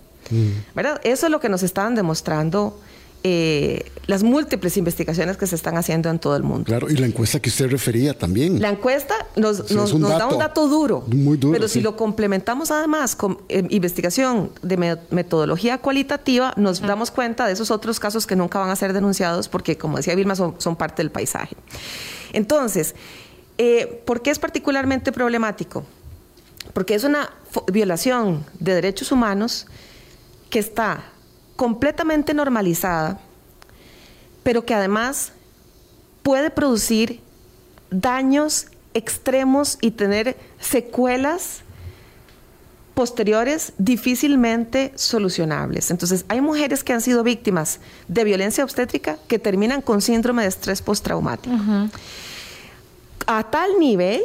[0.74, 1.00] ¿verdad?
[1.04, 2.80] Eso es lo que nos están demostrando
[3.28, 6.66] eh, las múltiples investigaciones que se están haciendo en todo el mundo.
[6.66, 8.62] Claro, y la encuesta que usted refería también.
[8.62, 11.68] La encuesta nos, Sí, nos- es un nos da un dato duro, Muy duro, pero
[11.68, 17.54] si lo complementamos además con eh, investigación de me- metodología cualitativa, nos damos cuenta de
[17.54, 20.76] esos otros casos que nunca van a ser denunciados porque, como decía Vilma, son, son
[20.76, 21.56] parte del paisaje.
[22.34, 22.96] Entonces,
[23.58, 25.86] eh, ¿por qué es particularmente problemático?
[26.74, 27.32] Porque es una
[27.72, 29.68] violación de derechos humanos
[30.50, 31.04] que está
[31.56, 33.20] completamente normalizada,
[34.44, 35.32] pero que además
[36.24, 37.22] puede producir
[37.92, 41.62] daños extremos y tener secuelas
[42.96, 45.92] posteriores difícilmente solucionables.
[45.92, 50.48] Entonces, hay mujeres que han sido víctimas de violencia obstétrica que terminan con síndrome de
[50.48, 51.56] estrés postraumático.
[53.28, 54.22] A tal nivel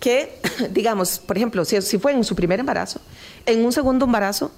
[0.00, 0.38] que,
[0.70, 3.00] digamos, por ejemplo, si, si fue en su primer embarazo,
[3.46, 4.50] en un segundo embarazo,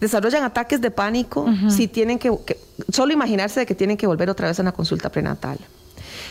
[0.00, 2.58] desarrollan ataques de pánico si tienen que, que-
[2.92, 5.58] solo imaginarse de que tienen que volver otra vez a una consulta prenatal.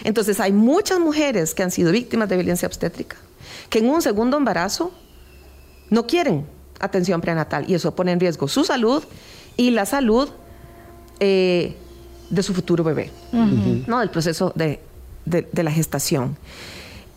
[0.04, 3.18] Entonces, hay muchas mujeres que han sido víctimas de violencia obstétrica
[3.70, 4.92] que en un segundo embarazo
[5.89, 6.46] no quieren
[6.80, 9.04] atención prenatal y eso pone en riesgo su salud
[9.58, 10.30] y la salud
[11.20, 11.76] eh,
[12.30, 13.12] de su futuro bebé,
[13.88, 14.00] ¿no?
[14.00, 14.80] Del proceso de,
[15.30, 16.38] de- de la gestación.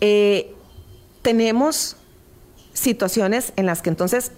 [0.01, 0.53] Eh,
[1.23, 1.97] tenemos
[2.73, 4.33] situaciones en las que entonces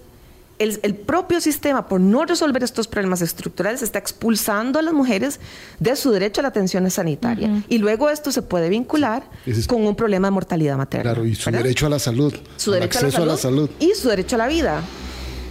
[0.57, 5.41] el, el propio sistema, por no resolver estos problemas estructurales, está expulsando a las mujeres
[5.79, 7.63] de su derecho a la atención sanitaria.
[7.67, 11.11] Y luego esto se puede vincular es- con un problema de mortalidad materna.
[11.11, 11.63] Claro, y su ¿verdad?
[11.63, 12.33] derecho a la salud.
[12.55, 14.81] su derecho acceso a la, salud y su derecho a la vida,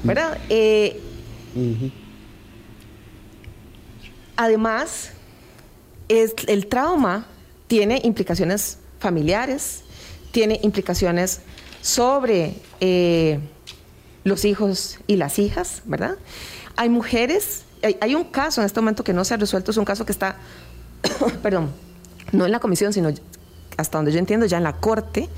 [0.05, 0.39] ¿verdad?
[0.49, 1.01] Eh,
[4.37, 5.11] Además,
[6.09, 7.27] es, el trauma
[7.67, 9.83] tiene implicaciones familiares,
[10.33, 11.41] tiene implicaciones
[11.83, 13.39] sobre eh,
[14.25, 16.17] los hijos y las hijas, ¿verdad?
[16.77, 19.77] Hay mujeres, hay, hay un caso en este momento que no se ha resuelto, es
[19.77, 20.37] un caso que está,
[21.43, 21.71] perdón,
[22.33, 23.11] no en la comisión, sino
[23.77, 25.29] hasta donde yo entiendo ya en la corte,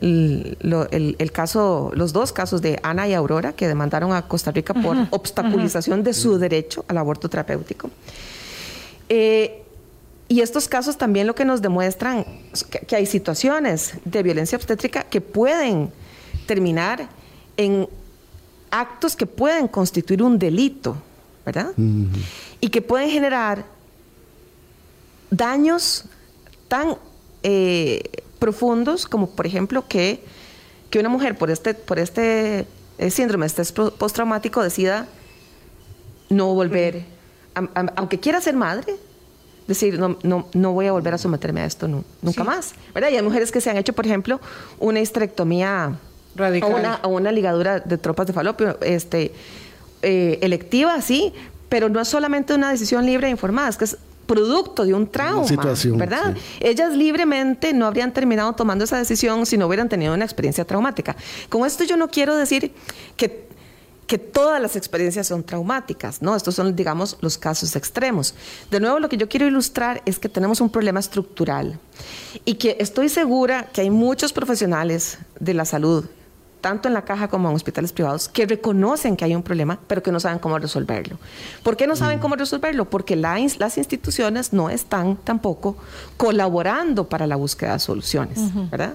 [0.00, 4.26] el, lo- el- el caso, los dos casos de Ana y Aurora que demandaron a
[4.28, 7.90] Costa Rica por obstaculización de su derecho al aborto terapéutico.
[9.08, 9.62] Eh,
[10.30, 14.56] y estos casos también lo que nos demuestran es que, que hay situaciones de violencia
[14.56, 15.90] obstétrica que pueden
[16.46, 17.08] terminar
[17.56, 17.88] en
[18.70, 20.96] actos que pueden constituir un delito,
[21.44, 21.72] ¿verdad?
[22.60, 23.64] Y que pueden generar
[25.30, 26.04] daños
[26.68, 26.96] tan
[27.42, 28.02] eh,
[28.38, 30.22] profundos como, por ejemplo, que,
[30.90, 32.66] que una mujer por este, por este
[32.98, 35.06] eh, síndrome estrés postraumático decida
[36.28, 37.04] no volver,
[37.56, 38.94] a- a- aunque quiera ser madre,
[39.70, 42.46] decir, no, no, no voy a volver a someterme a esto nu- nunca Sí.
[42.46, 42.72] más.
[42.94, 43.10] ¿verdad?
[43.10, 44.40] Y hay mujeres que se han hecho, por ejemplo,
[44.78, 45.96] una histerectomía
[46.36, 46.72] Radical.
[46.72, 49.32] o una, o una ligadura de tropas de falopio este,
[50.02, 51.32] eh, electiva, sí,
[51.68, 55.08] pero no es solamente una decisión libre e informada, es que es producto de un
[55.08, 56.34] trauma, situación, ¿verdad?
[56.36, 56.40] sí.
[56.60, 61.16] Ellas libremente no habrían terminado tomando esa decisión si no hubieran tenido una experiencia traumática.
[61.48, 62.72] Con esto yo no quiero decir
[63.16, 63.48] que,
[64.10, 66.34] que todas las experiencias son traumáticas, ¿no?
[66.34, 68.34] Estos son, digamos, los casos extremos.
[68.68, 71.78] De nuevo, lo que yo quiero ilustrar es que tenemos un problema estructural
[72.44, 76.06] y que estoy segura que hay muchos profesionales de la salud
[76.60, 80.02] tanto en la caja como en hospitales privados, que reconocen que hay un problema, pero
[80.02, 81.18] que no saben cómo resolverlo.
[81.62, 82.88] ¿Por qué no saben cómo resolverlo?
[82.90, 85.76] Porque la las instituciones no están tampoco
[86.16, 88.38] colaborando para la búsqueda de soluciones,
[88.70, 88.94] ¿verdad?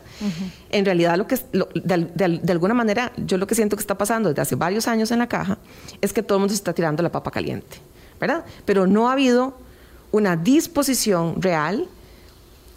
[0.70, 3.82] En realidad, lo que lo- de, de de alguna manera, yo lo que siento que
[3.82, 5.58] está pasando desde hace varios años en la caja
[6.02, 7.78] es que todo el mundo se está tirando la papa caliente,
[8.20, 8.46] ¿verdad?
[8.66, 9.58] Pero no ha habido
[10.12, 11.88] una disposición real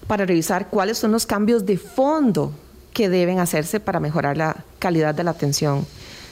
[0.07, 2.53] para revisar cuáles son los cambios de fondo
[2.93, 5.87] que deben hacerse para mejorar la calidad de la atención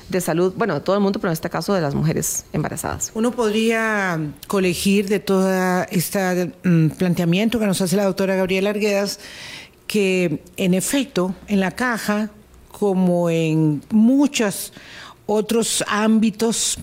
[0.09, 3.11] de salud, bueno, de todo el mundo, pero en este caso de las mujeres embarazadas.
[3.15, 9.19] Uno podría colegir de todo este mm, planteamiento que nos hace la doctora Gabriela Arguedas
[9.87, 12.31] que en efecto en la caja,
[12.71, 14.73] como en muchos
[15.27, 16.79] otros ámbitos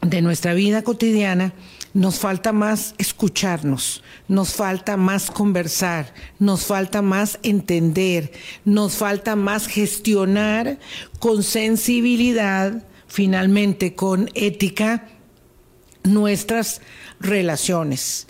[0.00, 1.52] de nuestra vida cotidiana,
[1.94, 8.32] nos falta más escucharnos, nos falta más conversar, nos falta más entender,
[8.64, 10.78] nos falta más gestionar
[11.18, 15.08] con sensibilidad, finalmente con ética,
[16.04, 16.80] nuestras
[17.20, 18.26] relaciones.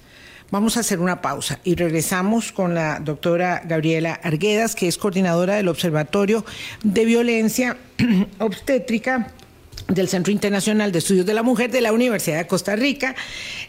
[0.51, 5.55] Vamos a hacer una pausa y regresamos con la doctora Gabriela Arguedas, que es coordinadora
[5.55, 6.45] del Observatorio
[6.83, 7.79] de Violencia
[8.39, 9.33] Obstétrica
[9.95, 13.15] del Centro Internacional de Estudios de la Mujer de la Universidad de Costa Rica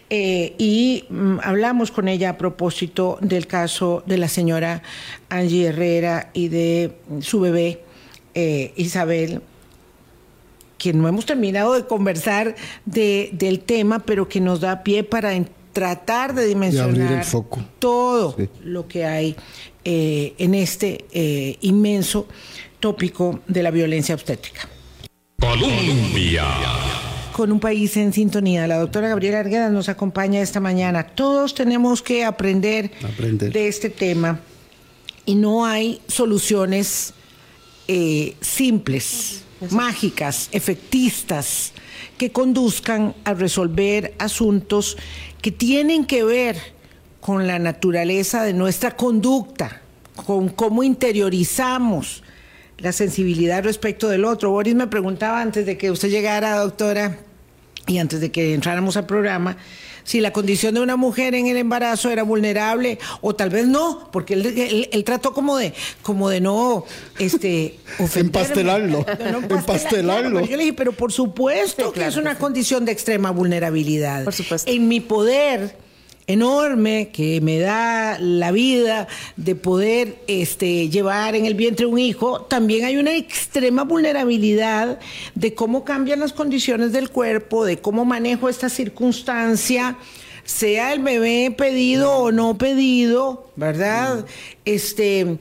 [0.09, 4.83] eh, y mm, hablamos con ella a propósito del caso de la señora
[5.29, 7.81] Angie Herrera y de su bebé
[8.33, 9.41] eh, Isabel
[10.77, 12.55] que no hemos terminado de conversar
[12.85, 15.31] del tema, pero que nos da pie para
[15.71, 17.25] tratar de dimensionar
[17.79, 19.37] todo lo que hay
[19.85, 21.05] eh, en este
[21.61, 22.27] inmenso
[22.81, 24.67] tópico de la violencia obstétrica.
[25.39, 26.45] Colombia.
[27.31, 28.67] Con un país en sintonía.
[28.67, 31.03] La doctora Gabriela Arguedas nos acompaña esta mañana.
[31.03, 32.91] Todos tenemos que aprender,
[33.39, 34.39] de este tema
[35.25, 37.13] y no hay soluciones
[37.87, 41.73] eh, simples, mágicas, efectistas,
[42.17, 44.97] que conduzcan a resolver asuntos
[45.41, 46.57] que tienen que ver
[47.19, 49.81] con la naturaleza de nuestra conducta,
[50.25, 52.22] con cómo interiorizamos
[52.77, 54.51] la sensibilidad respecto del otro.
[54.51, 57.19] Boris me preguntaba antes de que usted llegara, doctora,
[57.87, 59.57] y antes de que entráramos al programa,
[60.03, 64.09] si la condición de una mujer en el embarazo era vulnerable o tal vez no,
[64.11, 64.33] porque
[64.91, 66.85] él, trató como de, como de no
[67.19, 67.79] este,
[68.15, 69.05] empastelarlo.
[69.49, 70.41] empastelarlo.
[70.41, 74.23] yo le dije, pero por supuesto que es una condición de extrema vulnerabilidad.
[74.23, 74.69] Por supuesto.
[74.69, 75.82] En mi poder
[76.27, 82.41] enorme que me da la vida de poder este, llevar en el vientre un hijo,
[82.41, 84.99] también hay una extrema vulnerabilidad
[85.35, 89.97] de cómo cambian las condiciones del cuerpo, de cómo manejo esta circunstancia,
[90.45, 94.25] sea el bebé pedido o no pedido, ¿verdad?
[94.65, 95.37] Este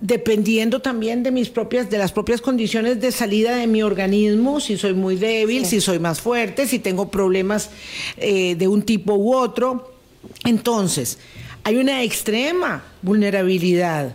[0.00, 4.76] dependiendo también de mis propias de las propias condiciones de salida de mi organismo si
[4.76, 7.70] soy muy débil si soy más fuerte si tengo problemas
[8.16, 9.97] eh, de un tipo u otro
[10.44, 11.18] entonces,
[11.64, 14.14] hay una extrema vulnerabilidad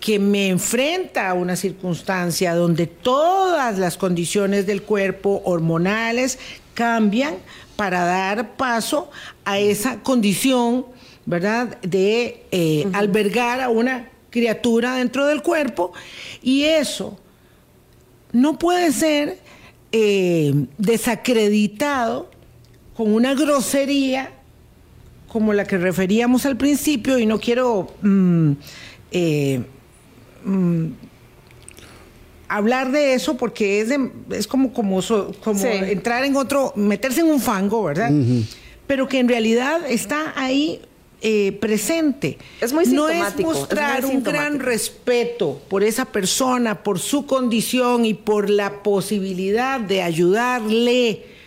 [0.00, 6.38] que me enfrenta a una circunstancia donde todas las condiciones del cuerpo hormonales
[6.74, 7.36] cambian
[7.76, 9.10] para dar paso
[9.44, 10.86] a esa condición,
[11.26, 15.92] ¿verdad?, de eh, albergar a una criatura dentro del cuerpo.
[16.42, 17.18] Y eso
[18.32, 19.38] no puede ser
[19.92, 22.30] eh, desacreditado
[22.96, 24.32] con una grosería
[25.28, 28.52] como la que referíamos al principio y no quiero mm,
[29.12, 29.62] eh,
[30.44, 30.86] mm,
[32.48, 33.90] hablar de eso porque es,
[34.30, 35.00] es como, como,
[35.44, 38.10] como entrar en otro, meterse en un fango, ¿verdad?
[38.86, 40.80] Pero que en realidad está ahí
[41.20, 42.38] eh, presente.
[42.60, 48.14] Es muy No es mostrar un gran respeto por esa persona, por su condición y
[48.14, 51.37] por la posibilidad de ayudarle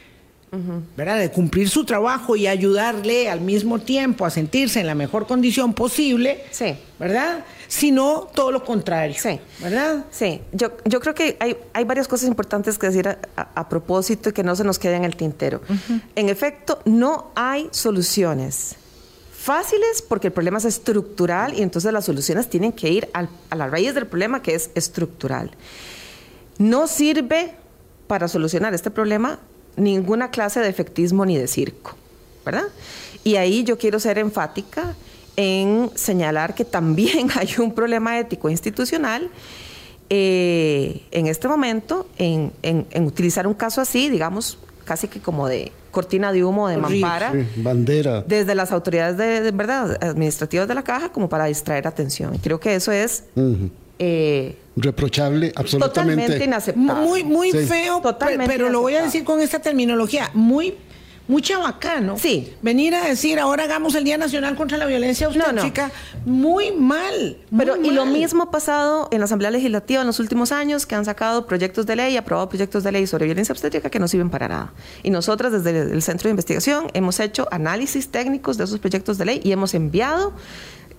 [0.97, 1.17] ¿verdad?
[1.17, 5.73] De cumplir su trabajo y ayudarle al mismo tiempo a sentirse en la mejor condición
[5.73, 6.75] posible, sí.
[6.99, 7.45] ¿verdad?
[7.69, 9.39] Sino todo lo contrario, sí.
[9.61, 10.05] ¿verdad?
[10.11, 14.33] Sí, yo, yo creo que hay, hay varias cosas importantes que decir a, propósito y
[14.33, 15.61] que no se nos queden en el tintero.
[16.15, 18.75] En efecto, no hay soluciones
[19.31, 23.67] fáciles porque el problema es estructural y entonces las soluciones tienen que ir a la
[23.67, 25.51] raíz del problema que es estructural.
[26.57, 27.55] No sirve
[28.07, 29.39] para solucionar este problema
[29.75, 31.95] ninguna clase de efectismo ni de circo,
[32.45, 32.67] ¿verdad?
[33.23, 34.95] Y ahí yo quiero ser enfática
[35.35, 39.29] en señalar que también hay un problema ético institucional
[40.09, 42.51] eh, en este momento en,
[43.05, 48.21] utilizar un caso así, digamos, casi que como de cortina de humo, de mampara, bandera,
[48.21, 52.37] desde las autoridades de, verdad administrativas de la caja, como para distraer atención.
[52.39, 53.23] Creo que eso es
[53.99, 58.01] eh, reprochable, absolutamente totalmente inaceptable, muy muy feo,
[58.45, 60.75] pero lo voy a decir con esta terminología, muy
[61.31, 62.17] muy chabacano.
[62.17, 62.53] Sí.
[62.61, 65.89] Venir a decir, ahora hagamos el Día Nacional contra la Violencia Obstétrica,
[66.25, 67.37] muy mal.
[67.57, 70.95] Pero, y lo mismo ha pasado en la Asamblea Legislativa en los últimos años, que
[70.95, 74.29] han sacado proyectos de ley, aprobado proyectos de ley sobre violencia obstétrica que no sirven
[74.29, 74.73] para nada.
[75.03, 79.25] Y nosotras, desde el Centro de Investigación, hemos hecho análisis técnicos de esos proyectos de
[79.25, 80.33] ley y hemos enviado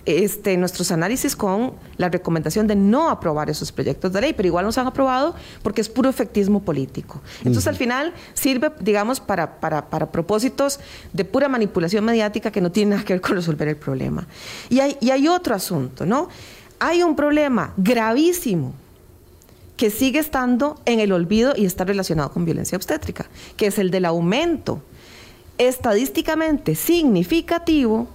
[0.05, 4.65] este, nuestros análisis con la recomendación de no aprobar esos proyectos de ley, pero igual
[4.65, 7.21] nos han aprobado porque es puro efectismo político.
[7.39, 10.79] Entonces, al final, sirve, digamos, para, para, para, propósitos
[11.13, 14.27] de pura manipulación mediática que no tiene nada que ver con resolver el problema.
[14.69, 16.27] Y hay, y hay otro asunto, ¿no?
[16.79, 18.73] Hay un problema gravísimo
[19.77, 23.25] que sigue estando en el olvido y está relacionado con violencia obstétrica,
[23.57, 24.81] que es el del aumento
[25.57, 28.07] estadísticamente significativo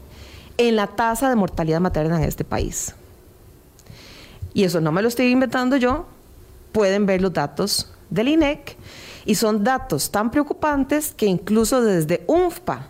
[0.59, 2.95] en la tasa de mortalidad materna en este país.
[4.53, 6.07] Y eso no me lo estoy inventando yo,
[6.73, 8.77] pueden ver los datos del INEC
[9.25, 12.89] y son datos tan preocupantes que incluso desde UNFPA,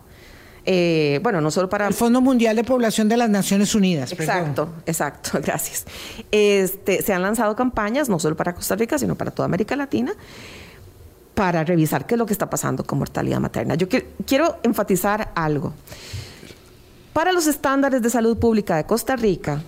[0.64, 1.87] eh, bueno, no solo para...
[1.87, 4.12] El Fondo Mundial de Población de las Naciones Unidas.
[4.12, 5.85] Exacto, exacto, gracias.
[6.31, 10.12] Este, se han lanzado campañas, no solo para Costa Rica, sino para toda América Latina,
[11.35, 13.75] para revisar qué es lo que está pasando con mortalidad materna.
[13.75, 13.89] Yo
[14.27, 15.73] quiero enfatizar algo.
[17.19, 19.61] Para los estándares de salud pública de Costa Rica,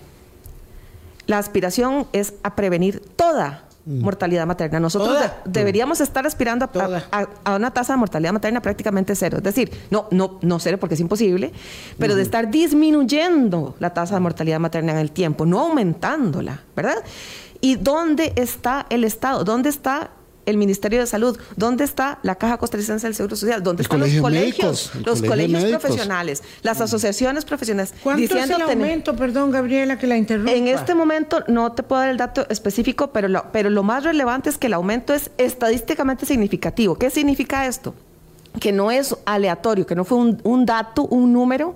[1.27, 3.99] la aspiración es a prevenir toda mm.
[3.99, 4.79] mortalidad materna.
[4.79, 6.69] Nosotros deberíamos estar aspirando
[7.43, 9.39] a, una tasa de mortalidad materna prácticamente cero.
[9.39, 11.51] Es decir, no, no, no cero porque es imposible,
[11.99, 17.03] pero de estar disminuyendo la tasa de mortalidad materna en el tiempo, no aumentándola, ¿verdad?
[17.59, 19.43] ¿Y dónde está el Estado?
[19.43, 20.11] ¿Dónde está
[20.45, 21.37] el Ministerio de Salud?
[21.55, 23.63] ¿Dónde está la Caja Costarricense del Seguro Social?
[23.63, 24.91] ¿Dónde están los colegios?
[25.05, 26.83] los colegios profesionales, las mm.
[26.83, 27.93] asociaciones profesionales.
[28.03, 29.15] ¿Cuánto es el aumento?
[29.15, 30.51] Perdón, Gabriela, que la interrumpa.
[30.51, 34.03] En este momento no te puedo dar el dato específico, pero lo, pero lo más
[34.03, 36.95] relevante es que el aumento es estadísticamente significativo.
[36.95, 37.93] ¿Qué significa esto?
[38.59, 41.75] Que no es aleatorio, que no fue un, dato, un número,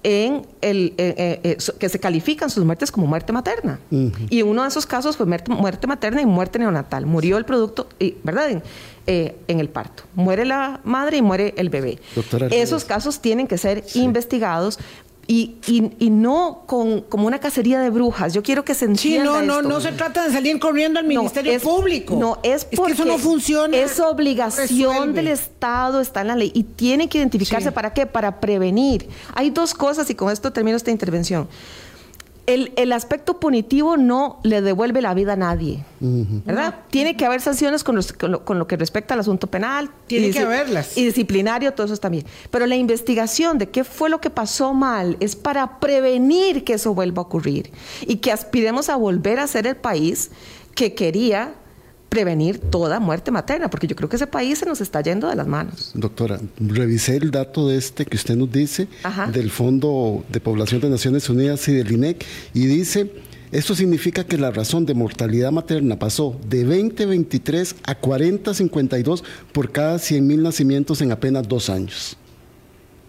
[0.04, 3.80] en el, eh, eh, eh, que se califican sus muertes como muerte materna.
[4.28, 7.06] Y uno de esos casos fue muerte, materna y muerte neonatal.
[7.06, 8.50] Murió el producto, y, ¿verdad?
[8.50, 8.62] En,
[9.06, 10.04] en, el parto.
[10.14, 11.98] Muere la madre y muere el bebé.
[12.50, 14.78] Esos casos tienen que ser investigados
[15.26, 18.34] y, y, no con, como una cacería de brujas.
[18.34, 19.40] Yo quiero que se entienda.
[19.40, 22.16] Sí, no, no, no se trata de salir corriendo al Ministerio Público.
[22.16, 23.76] No, es porque eso no funciona.
[23.76, 28.40] Es obligación del Estado, está en la ley y tiene que identificarse para qué, para
[28.40, 29.08] prevenir.
[29.34, 31.48] Hay dos cosas y con esto termino esta intervención
[32.46, 36.74] el, aspecto punitivo no le devuelve la vida a nadie, ¿verdad?
[36.90, 39.90] Tiene que haber sanciones con, lo, que respecta al asunto penal.
[40.06, 40.96] Tiene que haberlas.
[40.96, 42.24] Y disciplinario, todo eso también.
[42.50, 46.94] Pero la investigación de qué fue lo que pasó mal es para prevenir que eso
[46.94, 47.70] vuelva a ocurrir
[48.06, 50.30] y que aspiremos a volver a ser el país
[50.74, 51.54] que quería
[52.14, 55.34] prevenir toda muerte materna, porque yo creo que ese país se nos está yendo de
[55.34, 55.90] las manos.
[55.94, 58.86] Doctora, revisé el dato de este que usted nos dice,
[59.32, 63.10] del Fondo de Población de Naciones Unidas y del INEC, y dice,
[63.50, 69.98] esto significa que la razón de mortalidad materna pasó de 20-23 a 40-52 por cada
[69.98, 72.16] 100 mil nacimientos en apenas dos años.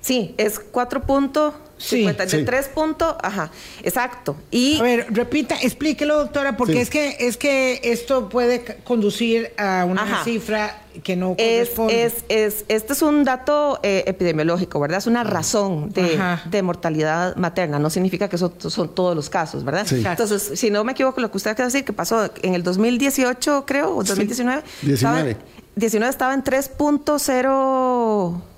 [0.05, 3.51] Sí, es 4 puntos Sí, de tres puntos, ajá,
[3.83, 4.37] exacto.
[4.49, 9.85] Y a ver, repita, explíquelo, doctora, porque es que es que esto puede conducir a
[9.85, 12.05] una cifra que no corresponde.
[12.05, 14.99] Es, es, este es un dato eh, epidemiológico, ¿verdad?
[14.99, 17.77] Es una razón de, mortalidad materna.
[17.77, 19.85] No significa que eso son todos los casos, ¿verdad?
[19.91, 22.63] Entonces, si no me equivoco, lo que usted acaba de decir, que pasó en el
[22.63, 24.63] 2018, creo, o 2019.
[24.81, 25.37] 19.
[25.75, 28.54] 19 estaba en 3.0.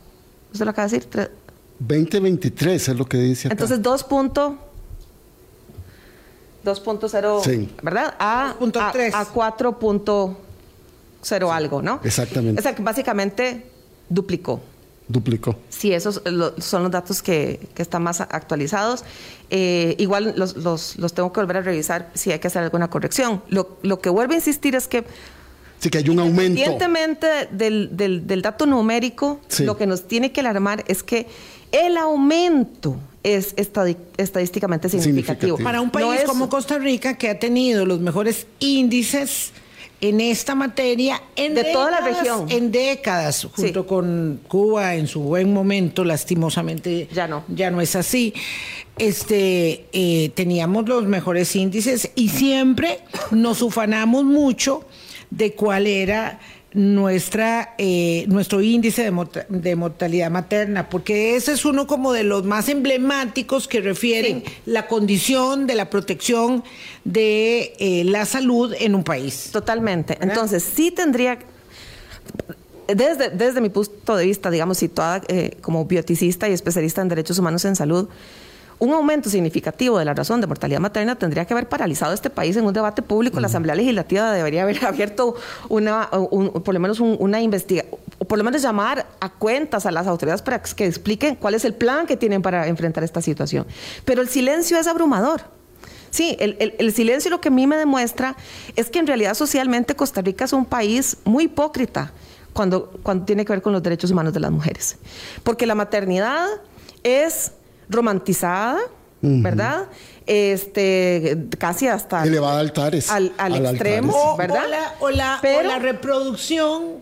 [0.57, 1.29] ¿Usted lo acaba de decir?
[1.77, 3.47] 2023 es lo que dice.
[3.47, 3.53] Acá.
[3.53, 4.09] Entonces 2.
[4.09, 4.57] 2.0,
[7.83, 8.15] ¿verdad?
[8.17, 11.99] A, a, a 4.0 algo, ¿no?
[12.03, 12.59] Exactamente.
[12.59, 13.67] O sea, que básicamente
[14.09, 14.59] duplicó.
[15.07, 15.57] Duplicó.
[15.69, 16.23] Sí, esos
[16.57, 19.03] son los datos que, están más actualizados.
[19.51, 23.43] Eh, igual los, los, tengo que volver a revisar si hay que hacer alguna corrección.
[23.47, 25.05] Lo, lo que vuelvo a insistir es que
[25.79, 26.59] Sí, que hay un aumento.
[26.59, 31.27] Independientemente del, del, dato numérico, lo que nos tiene que alarmar es que
[31.71, 35.57] el aumento es estadísticamente significativo.
[35.57, 39.51] Para un país como Costa Rica, que ha tenido los mejores índices
[39.99, 42.45] en esta materia en de toda la región.
[42.49, 47.43] en décadas junto con Cuba en su buen momento lastimosamente ya no.
[47.47, 48.33] ya no es así.
[48.97, 52.99] Este eh, teníamos los mejores índices y siempre
[53.31, 54.85] nos ufanamos mucho
[55.29, 56.39] de cuál era
[56.73, 59.11] nuestra, eh, nuestro índice
[59.49, 64.87] de, mortalidad materna, porque ese es uno como de los más emblemáticos que refieren la
[64.87, 66.63] condición de la protección
[67.03, 69.49] de eh, la salud en un país.
[69.51, 70.17] Totalmente.
[70.21, 71.39] Entonces, sí tendría,
[72.87, 77.39] desde, desde mi punto de vista, digamos, situada eh, como bioticista y especialista en derechos
[77.39, 78.07] humanos en salud,
[78.79, 82.55] un aumento significativo de la razón de mortalidad materna tendría que haber paralizado este país
[82.57, 83.39] en un debate público.
[83.39, 85.35] La Asamblea Legislativa debería haber abierto
[85.69, 90.07] una, por lo menos una investigación, o por lo menos llamar a cuentas a las
[90.07, 93.65] autoridades para que expliquen cuál es el plan que tienen para enfrentar esta situación.
[94.05, 95.41] Pero el silencio es abrumador.
[96.09, 98.37] Sí, el, el, silencio lo que a mí me demuestra
[98.75, 102.13] es que en realidad socialmente Costa Rica es un país muy hipócrita
[102.53, 104.97] cuando, cuando tiene que ver con los derechos humanos de las mujeres.
[105.43, 106.47] Porque la maternidad
[107.03, 107.51] es
[107.89, 108.79] romantizada,
[109.21, 109.87] ¿verdad?
[110.25, 114.65] Este, casi hasta elevada altares al, extremo, ¿verdad?
[114.99, 117.01] O la, la, reproducción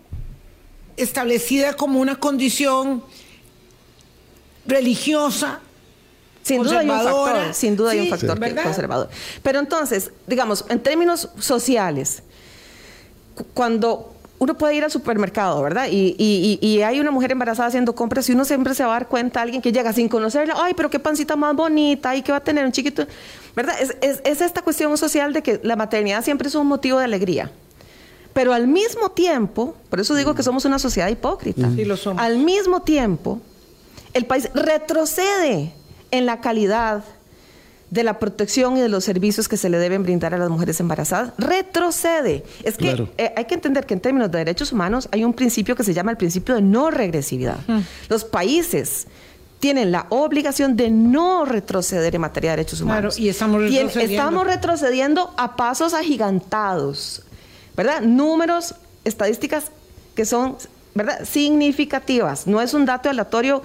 [0.96, 3.02] establecida como una condición
[4.64, 5.60] religiosa
[6.46, 9.08] sin duda hay un factor, sin duda hay un factor conservador.
[9.42, 12.22] Pero entonces, digamos, en términos sociales,
[13.52, 15.86] cuando uno puede ir al supermercado, ¿verdad?
[15.90, 19.40] Y, hay una mujer embarazada haciendo compras y uno siempre se va a dar cuenta,
[19.40, 22.44] alguien que llega sin conocerla, ay, pero qué pancita más bonita, y que va a
[22.44, 23.06] tener un chiquito,
[23.54, 23.74] ¿verdad?
[24.00, 27.50] Es, esta cuestión social de que la maternidad siempre es un motivo de alegría.
[28.32, 32.22] Pero al mismo tiempo, por eso digo que somos una sociedad hipócrita, sí, lo somos.
[32.22, 33.40] al mismo tiempo,
[34.12, 35.72] el país retrocede
[36.10, 37.02] en la calidad
[37.90, 40.80] de la protección y de los servicios que se le deben brindar a las mujeres
[40.80, 42.44] embarazadas retrocede.
[42.64, 45.76] Es que eh, hay que entender que en términos de derechos humanos hay un principio
[45.76, 47.58] que se llama el principio de no regresividad.
[48.08, 49.06] Los países
[49.60, 53.14] tienen la obligación de no retroceder en materia de derechos humanos.
[53.14, 54.12] Claro, y estamos retrocediendo.
[54.12, 57.22] estamos retrocediendo a pasos agigantados,
[57.76, 58.02] ¿verdad?
[58.02, 58.74] Números,
[59.04, 59.70] estadísticas
[60.14, 60.56] que son,
[60.94, 61.24] ¿verdad?
[61.24, 62.46] Significativas.
[62.46, 63.62] No es un dato aleatorio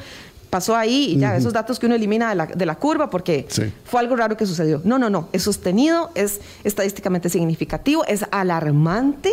[0.52, 3.48] pasó ahí y ya, esos datos que uno elimina de la, curva porque
[3.86, 4.82] fue algo raro que sucedió.
[4.84, 9.32] No, no, no, es sostenido, es estadísticamente significativo, es alarmante.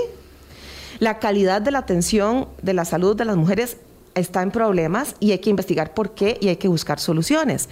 [1.00, 3.76] La calidad de la atención de la salud de las mujeres
[4.14, 7.68] está en problemas y hay que investigar por qué y hay que buscar soluciones.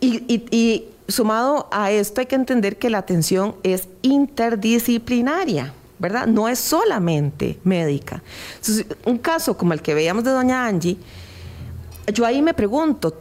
[0.00, 5.74] Y, sumado a esto hay que entender que la atención es interdisciplinaria.
[6.00, 6.28] ¿Verdad?
[6.28, 8.22] No es solamente médica.
[9.04, 10.96] un caso como el que veíamos de doña Angie,
[12.12, 13.14] yo ahí me pregunto,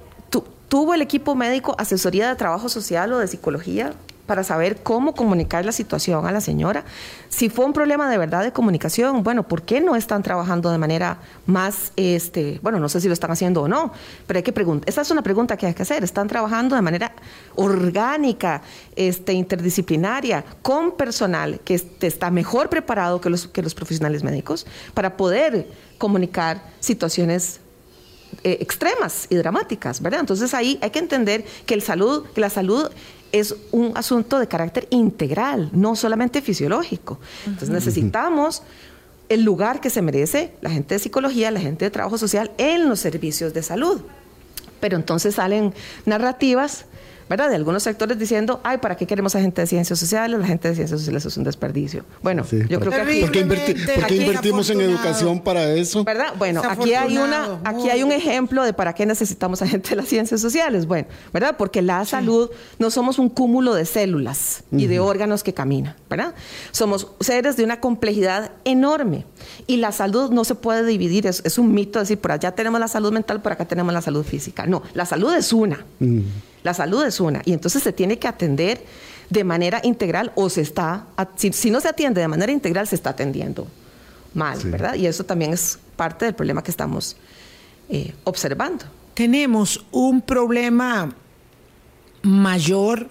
[0.69, 3.93] ¿tuvo el equipo médico asesoría de trabajo social o de psicología
[4.25, 6.83] para saber cómo comunicar la situación a la señora?
[7.29, 10.77] Si fue un problema de verdad de comunicación, bueno, ¿por qué no están trabajando de
[10.77, 13.93] manera más, este, bueno, no sé si lo están haciendo o no,
[14.25, 16.81] pero hay que preguntar, esa es una pregunta que hay que hacer, ¿están trabajando de
[16.81, 17.13] manera
[17.55, 18.61] orgánica,
[18.95, 25.15] este, interdisciplinaria, con personal que está mejor preparado que los, que los profesionales médicos para
[25.15, 27.61] poder comunicar situaciones
[28.43, 30.21] eh, extremas y dramáticas, ¿verdad?
[30.21, 32.89] Entonces ahí hay que entender que, el salud, que la salud
[33.31, 37.19] es un asunto de carácter integral, no solamente fisiológico.
[37.45, 38.63] Entonces necesitamos
[39.29, 42.87] el lugar que se merece la gente de psicología, la gente de trabajo social en
[42.87, 44.01] los servicios de salud.
[44.79, 45.73] Pero entonces salen
[46.05, 46.85] narrativas
[47.29, 47.49] ¿verdad?
[47.49, 50.39] De algunos sectores diciendo, ay, ¿para qué queremos a gente de ciencias sociales?
[50.39, 52.03] La gente de ciencias sociales es un desperdicio.
[52.21, 53.21] Bueno, yo creo que aquí...
[53.21, 56.03] ¿Por qué, invertimos en educación para eso?
[56.03, 56.33] ¿Verdad?
[56.37, 59.95] Bueno, aquí hay, una, aquí hay un ejemplo de para qué necesitamos a gente de
[59.97, 60.85] las ciencias sociales.
[60.85, 61.55] Bueno, ¿verdad?
[61.57, 62.49] Porque la salud
[62.79, 66.33] no somos un cúmulo de células y de órganos que caminan, ¿verdad?
[66.71, 69.25] Somos seres de una complejidad enorme.
[69.65, 72.87] Y la salud no se puede dividir, es, un mito decir, por allá tenemos la
[72.87, 74.65] salud mental, por acá tenemos la salud física.
[74.65, 75.85] No, la salud es una.
[76.67, 78.83] La salud es una y entonces se tiene que atender
[79.29, 81.05] de manera integral o se está,
[81.37, 83.65] si, no se atiende de manera integral, se está atendiendo
[84.33, 84.95] mal, ¿verdad?
[84.95, 87.15] Y eso también es parte del problema que estamos
[87.87, 88.83] eh, observando.
[89.13, 91.09] Tenemos un problema
[92.21, 93.09] mayor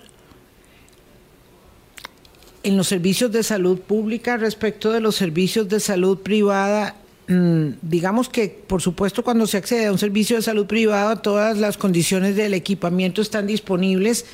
[2.63, 6.95] en los servicios de salud pública respecto de los servicios de salud privada
[7.29, 11.77] digamos que, por supuesto, cuando se accede a un servicio de salud privado, todas las
[11.77, 14.27] condiciones del equipamiento están disponibles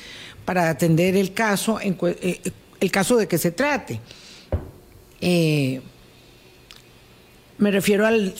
[0.45, 2.41] para atender el caso, en, eh,
[2.79, 3.99] el caso de que se trate.
[5.21, 5.81] Eh,
[7.57, 8.35] me refiero al,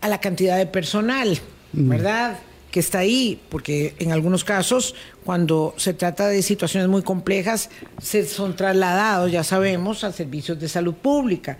[0.00, 1.38] a la cantidad de personal,
[1.72, 2.38] ¿verdad?
[2.70, 4.94] Que está ahí, porque en algunos casos,
[5.24, 7.70] cuando se trata de situaciones muy complejas,
[8.02, 11.58] se son trasladados, ya sabemos, a servicios de salud pública.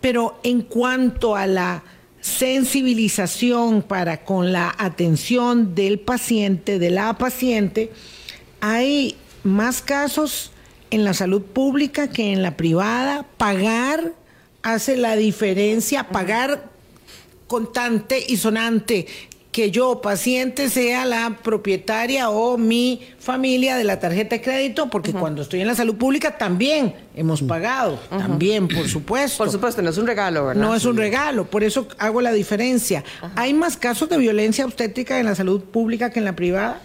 [0.00, 1.82] Pero en cuanto a la
[2.20, 7.92] sensibilización para con la atención del paciente, de la paciente,
[8.60, 10.52] hay más casos
[10.90, 13.26] en la salud pública que en la privada.
[13.36, 14.12] Pagar
[14.62, 16.70] hace la diferencia, pagar
[17.46, 19.06] contante y sonante
[19.58, 25.12] que yo, paciente, sea la propietaria o mi familia de la tarjeta de crédito, porque
[25.12, 29.38] cuando estoy en la salud pública también hemos pagado, también, por supuesto.
[29.38, 30.62] Por supuesto, no es un regalo, ¿verdad?
[30.62, 33.02] No es un regalo, por eso hago la diferencia.
[33.34, 36.80] ¿Hay más casos de violencia obstétrica en la salud pública que en la privada?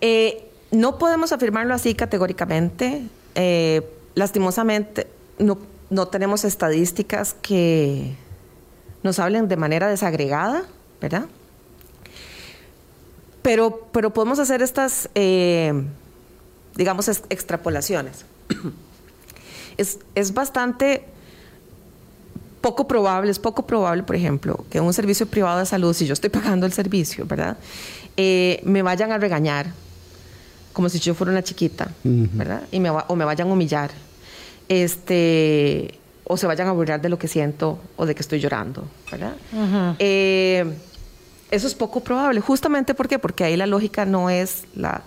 [0.00, 0.42] Eh,
[0.72, 3.02] no podemos afirmarlo así categóricamente.
[3.36, 3.82] Eh,
[4.16, 5.06] lastimosamente,
[5.38, 5.56] no,
[5.88, 8.16] no tenemos estadísticas que
[9.04, 10.64] nos hablen de manera desagregada,
[11.00, 11.26] ¿verdad?
[13.42, 15.72] Pero, pero podemos hacer estas, eh,
[16.74, 18.24] digamos, extrapolaciones.
[19.76, 21.04] es, es bastante
[22.60, 26.12] poco probable, es poco probable, por ejemplo, que un servicio privado de salud, si yo
[26.12, 27.56] estoy pagando el servicio, ¿verdad?
[28.16, 29.66] Eh, me vayan a regañar
[30.72, 32.62] como si yo fuera una chiquita, ¿verdad?
[32.70, 33.90] Y me, o me vayan a humillar.
[34.68, 38.86] Este, o se vayan a burlar de lo que siento o de que estoy llorando,
[39.10, 39.34] ¿verdad?
[39.98, 40.64] Eh,
[41.50, 43.18] eso es poco probable, justamente ¿por qué?
[43.18, 45.02] porque ahí la lógica no es la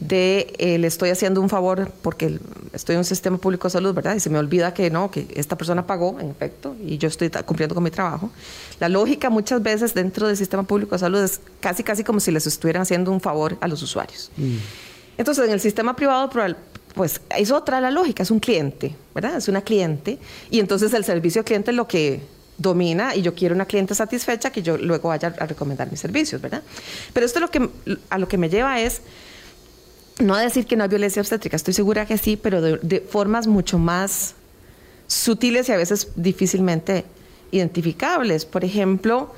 [0.00, 2.38] de eh, le estoy haciendo un favor porque
[2.72, 4.14] estoy en un sistema público de salud, ¿verdad?
[4.14, 7.30] Y se me olvida que no, que esta persona pagó, en efecto, y yo estoy
[7.44, 8.30] cumpliendo con mi trabajo.
[8.78, 12.30] La lógica muchas veces dentro del sistema público de salud es casi, casi como si
[12.30, 14.30] les estuvieran haciendo un favor a los usuarios.
[14.36, 14.56] Mm.
[15.18, 16.30] Entonces, en el sistema privado
[16.94, 19.36] pues es otra la lógica, es un cliente, ¿verdad?
[19.36, 20.18] Es una cliente
[20.50, 22.20] y entonces el servicio al cliente es lo que
[22.58, 26.42] domina y yo quiero una cliente satisfecha que yo luego vaya a recomendar mis servicios,
[26.42, 26.62] ¿verdad?
[27.12, 27.70] Pero esto lo que,
[28.10, 29.00] a lo que me lleva es
[30.18, 33.46] no a decir que no hay violencia obstétrica, estoy segura que sí, pero de, formas
[33.46, 34.34] mucho más
[35.06, 37.04] sutiles y a veces difícilmente
[37.52, 38.44] identificables.
[38.44, 39.32] Por ejemplo,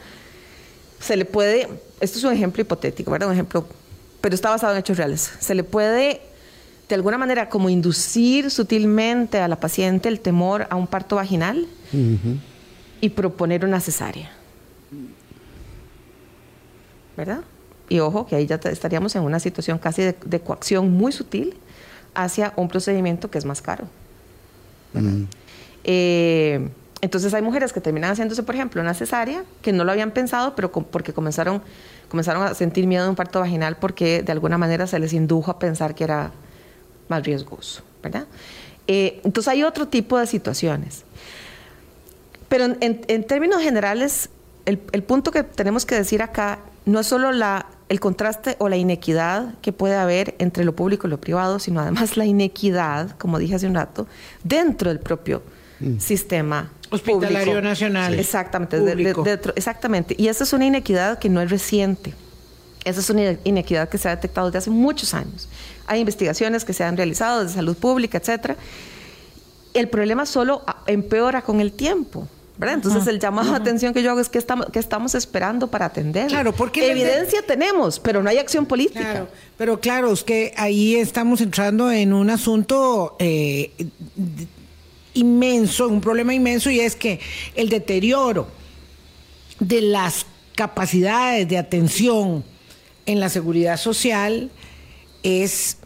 [0.99, 1.69] se le puede,
[2.01, 3.29] esto es un ejemplo hipotético, ¿verdad?
[3.29, 3.67] Un ejemplo,
[4.23, 5.31] pero está basado en hechos reales.
[5.39, 6.23] Se le puede
[6.89, 11.69] de alguna manera como inducir sutilmente a la paciente el temor a un parto vaginal
[13.01, 14.31] y proponer una cesárea.
[17.17, 17.41] ¿Verdad?
[17.89, 21.55] Y ojo, que ahí ya estaríamos en una situación casi de, coacción muy sutil
[22.15, 23.85] hacia un procedimiento que es más caro.
[25.85, 26.69] Eh,
[27.01, 30.55] entonces hay mujeres que terminan haciéndose, por ejemplo, una cesárea, que no lo habían pensado,
[30.55, 31.63] pero porque comenzaron,
[32.09, 35.51] comenzaron a sentir miedo de un parto vaginal porque de alguna manera se les indujo
[35.51, 36.33] a pensar que era
[37.09, 38.27] más riesgoso, ¿verdad?
[38.87, 41.05] Eh, entonces hay otro tipo de situaciones.
[42.51, 44.29] Pero en, términos generales,
[44.67, 48.77] el, punto que tenemos que decir acá no es solo la, el contraste o la
[48.77, 53.39] inequidad que puede haber entre lo público y lo privado, sino además la inequidad, como
[53.39, 54.09] dije hace un rato,
[54.43, 55.45] dentro del propio
[55.79, 56.01] mm.
[56.01, 58.19] sistema hospitalario nacional.
[58.19, 59.15] Exactamente,
[59.55, 60.17] exactamente.
[60.19, 62.15] Y esa es una inequidad que no es reciente.
[62.85, 65.49] Esa es una inequidad que se ha detectado desde hace muchos años.
[65.87, 68.57] Hay investigaciones que se han realizado de salud pública, etcétera.
[69.73, 72.27] El problema solo empeora con el tiempo.
[72.61, 72.75] ¿Verdad?
[72.75, 75.87] Entonces el llamado de atención que yo hago es que estamos, que estamos esperando para
[75.87, 76.27] atender.
[76.29, 79.01] Claro, porque evidencia tenemos, pero no hay acción política.
[79.01, 83.73] Claro, pero claro, es que ahí estamos entrando en un asunto eh,
[85.15, 87.19] inmenso, un problema inmenso, y es que
[87.55, 88.47] el deterioro
[89.59, 92.45] de las capacidades de atención
[93.07, 94.51] en la seguridad social
[95.23, 95.79] es,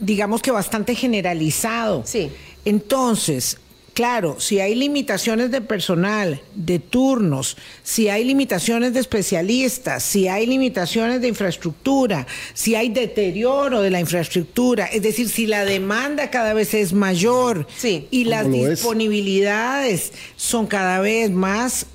[0.00, 2.02] digamos que bastante generalizado.
[2.04, 2.30] Sí.
[2.66, 3.58] Entonces,
[3.94, 10.46] Claro, si hay limitaciones de personal, de turnos, si hay limitaciones de especialistas, si hay
[10.46, 16.54] limitaciones de infraestructura, si hay deterioro de la infraestructura, es decir, si la demanda cada
[16.54, 21.86] vez es mayor y las disponibilidades son cada vez más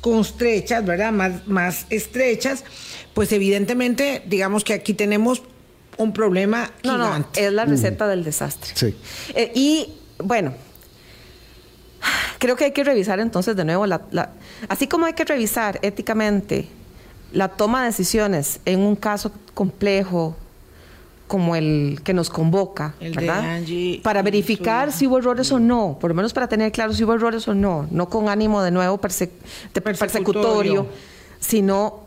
[0.00, 1.10] constrechas, ¿verdad?
[1.10, 2.62] Más, más estrechas,
[3.14, 5.42] pues evidentemente, digamos que aquí tenemos
[5.96, 7.40] un problema gigante.
[7.40, 8.70] No, es la receta del desastre.
[8.74, 8.94] Sí.
[9.34, 10.54] Eh, y bueno,
[12.38, 14.00] creo que hay que revisar entonces de nuevo, la,
[14.68, 16.68] así como hay que revisar éticamente
[17.32, 20.36] la toma de decisiones en un caso complejo
[21.26, 23.60] como el que nos convoca, ¿verdad?
[24.02, 27.12] para verificar si hubo errores o no, por lo menos para tener claro si hubo
[27.12, 28.98] errores o no, no con ánimo de nuevo
[29.74, 30.86] de persecutorio,
[31.38, 32.00] sino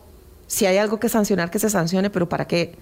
[0.47, 2.75] si hay algo que sancionar, que se sancione, pero para que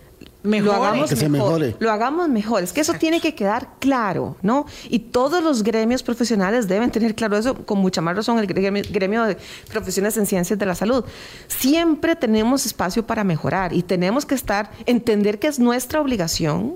[0.43, 1.75] lo hagamos mejor.
[1.79, 2.63] Lo hagamos mejor.
[2.63, 4.65] Es que eso tiene que quedar claro, ¿no?
[4.89, 9.25] Y todos los gremios profesionales deben tener claro eso, con mucha más razón el gremio,
[9.25, 9.37] de
[9.69, 11.03] profesiones en ciencias de la salud.
[11.47, 16.75] Siempre tenemos espacio para mejorar y tenemos que estar, entender que es nuestra obligación.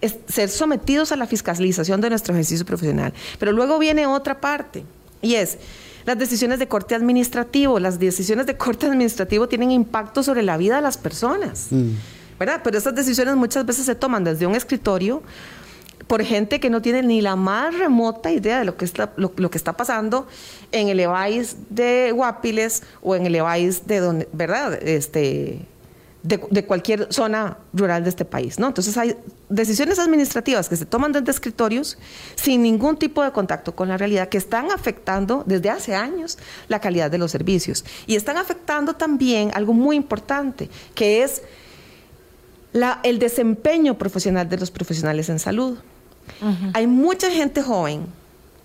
[0.00, 3.12] Es ser sometidos a la fiscalización de nuestro ejercicio profesional.
[3.38, 4.82] Pero luego viene otra parte
[5.20, 5.58] y es
[6.06, 7.78] las decisiones de corte administrativo.
[7.78, 11.66] Las decisiones de corte administrativo tienen impacto sobre la vida de las personas.
[11.70, 11.90] Mm.
[12.38, 12.60] ¿Verdad?
[12.62, 15.22] Pero esas decisiones muchas veces se toman desde un escritorio
[16.06, 19.32] por gente que no tiene ni la más remota idea de lo que está, lo,
[19.34, 20.26] que está pasando
[20.72, 24.74] en el EVAIS de Guapiles o en el EVAIS de donde, ¿verdad?
[24.82, 25.60] Este,
[26.22, 28.68] de, cualquier zona rural de este país, ¿no?
[28.68, 29.16] Entonces hay
[29.48, 31.98] decisiones administrativas que se toman desde escritorios
[32.34, 36.80] sin ningún tipo de contacto con la realidad que están afectando desde hace años la
[36.80, 41.42] calidad de los servicios y están afectando también algo muy importante, que es
[42.72, 45.78] el desempeño profesional de los profesionales en salud.
[46.74, 48.06] Hay mucha gente joven,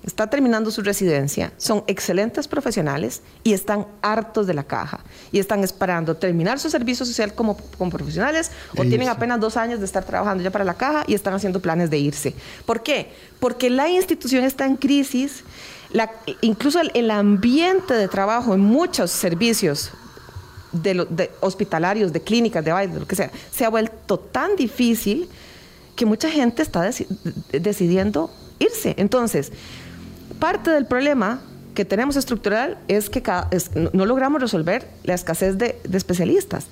[0.05, 4.99] está terminando su residencia, son excelentes profesionales y están hartos de la caja
[5.31, 7.57] y están esperando terminar su servicio social como,
[7.89, 11.33] profesionales o tienen apenas dos años de estar trabajando ya para la caja y están
[11.33, 12.35] haciendo planes de irse.
[12.65, 13.11] ¿Por qué?
[13.39, 15.43] Porque la institución está en crisis.
[16.41, 19.91] incluso el, ambiente de trabajo en muchos servicios
[20.73, 25.29] de, hospitalarios, de clínicas, de baile, de lo que sea, se ha vuelto tan difícil
[25.95, 26.89] que mucha gente está
[27.51, 28.95] decidiendo irse.
[28.97, 29.51] Entonces,
[30.39, 31.41] parte del problema
[31.73, 33.23] que tenemos estructural es que
[33.93, 36.65] no, logramos resolver la escasez de, especialistas.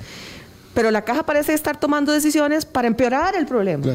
[0.74, 3.86] Pero la caja parece estar tomando decisiones para empeorar el problema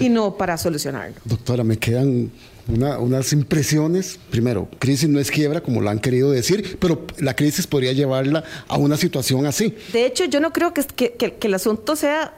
[0.00, 1.16] y no para solucionarlo.
[1.24, 2.30] Doctora, me quedan
[2.68, 4.18] unas impresiones.
[4.30, 8.44] Primero, crisis no es quiebra, como lo han querido decir, pero la crisis podría llevarla
[8.68, 9.74] a una situación así.
[9.92, 12.34] De hecho, yo no creo que, que, el asunto sea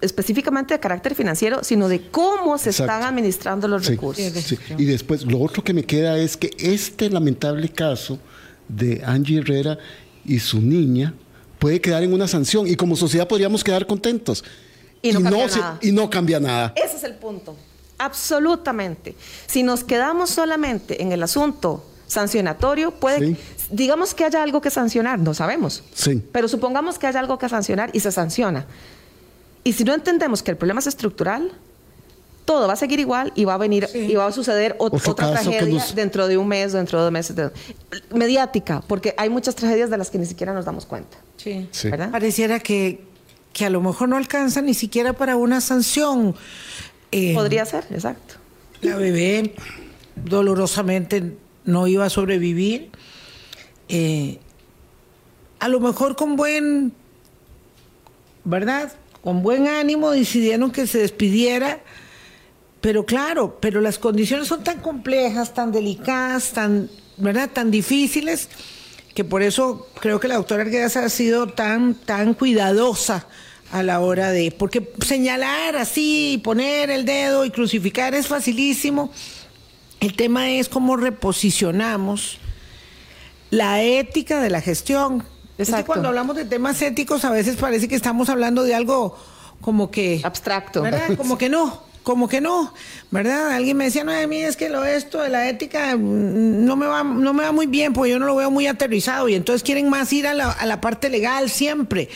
[0.00, 4.54] específicamente de carácter financiero, sino de cómo se están administrando los recursos.
[4.78, 8.18] Y después, lo otro que me queda es que este lamentable caso
[8.68, 9.78] de Angie Herrera
[10.24, 11.14] y su niña
[11.58, 14.44] puede quedar en una sanción y como sociedad podríamos quedar contentos.
[15.02, 15.78] Y no, cambia, nada.
[15.82, 16.72] y no cambia nada.
[16.76, 17.56] Ese es el punto.
[18.02, 19.14] Absolutamente.
[19.46, 23.36] Si nos quedamos solamente en el asunto sancionatorio, puede,
[23.70, 25.82] digamos que haya algo que sancionar, no sabemos.
[25.94, 26.22] Sí.
[26.32, 28.66] Pero supongamos que haya algo que sancionar y se sanciona.
[29.64, 31.52] Y si no entendemos que el problema es estructural,
[32.44, 35.84] todo va a seguir igual y va a venir y va a suceder otra tragedia
[35.94, 37.36] dentro de un mes, dentro de dos meses.
[38.12, 41.16] mediática, porque hay muchas tragedias de las que ni siquiera nos damos cuenta.
[41.36, 41.68] Sí.
[42.10, 43.04] Pareciera que,
[43.52, 46.34] que a lo mejor no alcanza ni siquiera para una sanción.
[47.12, 48.34] Eh, Podría ser, exacto.
[48.80, 49.54] La bebé
[50.16, 52.90] dolorosamente no iba a sobrevivir.
[53.88, 54.38] Eh,
[55.60, 56.92] a lo mejor con buen,
[58.44, 58.92] ¿verdad?
[59.22, 61.80] Con buen ánimo decidieron que se despidiera,
[62.80, 67.50] pero claro, pero las condiciones son tan complejas, tan delicadas, tan, ¿verdad?
[67.52, 68.48] Tan difíciles,
[69.14, 73.28] que por eso creo que la doctora Arguedas ha sido tan, tan cuidadosa
[73.72, 79.10] a la hora de, porque señalar así, poner el dedo y crucificar es facilísimo.
[79.98, 82.38] El tema es cómo reposicionamos
[83.50, 85.24] la ética de la gestión.
[85.56, 89.16] Es que cuando hablamos de temas éticos a veces parece que estamos hablando de algo
[89.62, 91.14] como que abstracto, ¿verdad?
[91.16, 92.74] Como que no, como que no,
[93.12, 93.52] ¿verdad?
[93.52, 96.74] Alguien me decía, no, a mí es que lo esto de la ética mm, no
[96.74, 99.34] me va, no me va muy bien, porque yo no lo veo muy aterrizado y
[99.34, 102.08] entonces quieren más ir a la, a la parte legal siempre.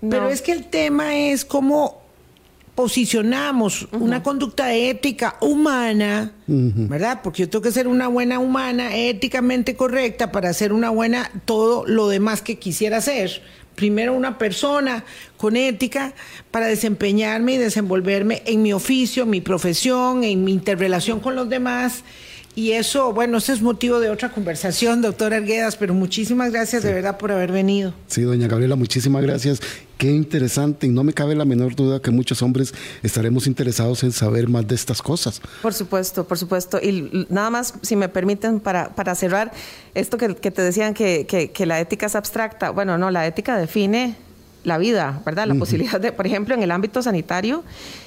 [0.00, 2.06] Pero es que el tema es cómo
[2.76, 7.20] posicionamos una conducta ética humana, ¿verdad?
[7.22, 11.86] Porque yo tengo que ser una buena humana, éticamente correcta para ser una buena todo
[11.86, 13.42] lo demás que quisiera ser.
[13.76, 15.04] Primero una persona
[15.38, 16.12] con ética
[16.50, 22.04] para desempeñarme y desenvolverme en mi oficio, mi profesión, en mi interrelación con los demás
[22.56, 26.90] y eso, bueno, ese es motivo de otra conversación, doctora Arguedas, pero muchísimas gracias de
[26.90, 27.92] verdad por haber venido.
[28.06, 29.60] Sí, doña Gabriela, muchísimas gracias.
[29.98, 34.12] Qué interesante y no me cabe la menor duda que muchos hombres estaremos interesados en
[34.12, 35.42] saber más de estas cosas.
[35.60, 36.78] Por supuesto, por supuesto.
[36.82, 39.52] Y nada más, si me permiten, para, para cerrar,
[39.94, 42.70] esto que, te decían que, que la ética es abstracta.
[42.70, 44.16] Bueno, no, la ética define
[44.66, 45.46] la vida, ¿verdad?
[45.46, 47.62] La posibilidad de, por ejemplo, en el ámbito sanitario,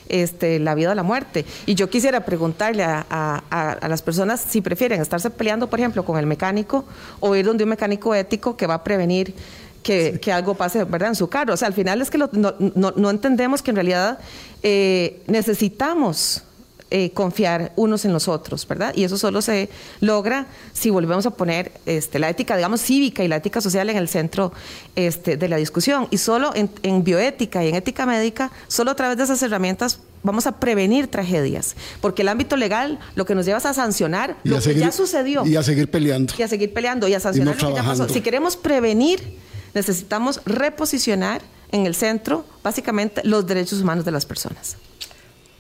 [0.10, 1.46] este, la vida o la muerte.
[1.66, 6.26] Y yo quisiera preguntarle a, las personas si prefieren estarse peleando, por ejemplo, con el
[6.26, 6.84] mecánico
[7.22, 9.34] o ir donde un mecánico ético que va a prevenir
[9.82, 11.10] que, algo pase, ¿verdad?
[11.10, 11.54] En su carro.
[11.54, 14.20] O sea, al final es que no, no, entendemos que en realidad
[14.62, 16.44] eh, necesitamos
[16.92, 18.94] eh, confiar unos en los otros, ¿verdad?
[18.96, 19.70] Y eso solo se
[20.00, 23.98] logra si volvemos a poner este, la ética, digamos, cívica y la ética social en
[23.98, 24.52] el centro
[24.96, 26.08] este, de la discusión.
[26.10, 30.48] Y solo en, bioética y en ética médica, solo a través de esas herramientas vamos
[30.48, 34.60] a prevenir tragedias, porque el ámbito legal lo que nos lleva es a sancionar lo
[34.60, 35.46] que ya sucedió.
[35.46, 36.34] Y a seguir peleando.
[36.40, 38.10] Y a seguir peleando y a sancionar lo que ya pasó.
[38.10, 39.38] Si queremos prevenir,
[39.76, 44.76] necesitamos reposicionar en el centro, básicamente, los derechos humanos de las personas.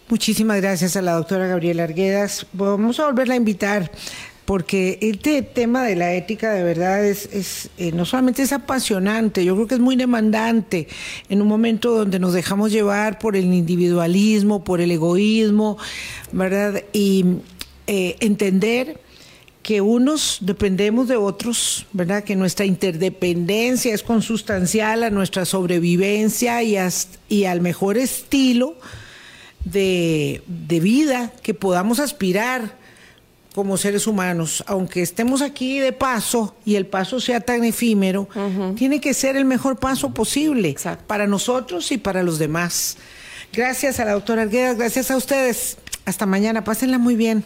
[0.09, 2.47] Muchísimas gracias a la doctora Gabriela Arguedas.
[2.53, 3.91] Vamos a volverla a invitar
[4.45, 9.53] porque este tema de la ética de verdad es, eh, no solamente es apasionante, yo
[9.53, 10.87] creo que es muy demandante
[11.29, 15.77] en un momento donde nos dejamos llevar por el individualismo, por el egoísmo,
[16.31, 16.83] ¿verdad?
[16.91, 17.25] Y
[17.85, 18.99] eh, entender
[19.61, 22.23] que unos dependemos de otros, ¿verdad?
[22.23, 26.77] Que nuestra interdependencia es consustancial a nuestra sobrevivencia y,
[27.29, 28.75] y al mejor estilo
[29.65, 32.77] de, vida que podamos aspirar
[33.53, 38.29] como seres humanos, aunque estemos aquí de paso y el paso sea tan efímero,
[38.75, 40.75] tiene que ser el mejor paso posible
[41.07, 42.97] para nosotros y para los demás.
[43.51, 45.77] Gracias a la doctora Arguedas, gracias a ustedes.
[46.05, 47.43] Hasta mañana, pásenla muy bien.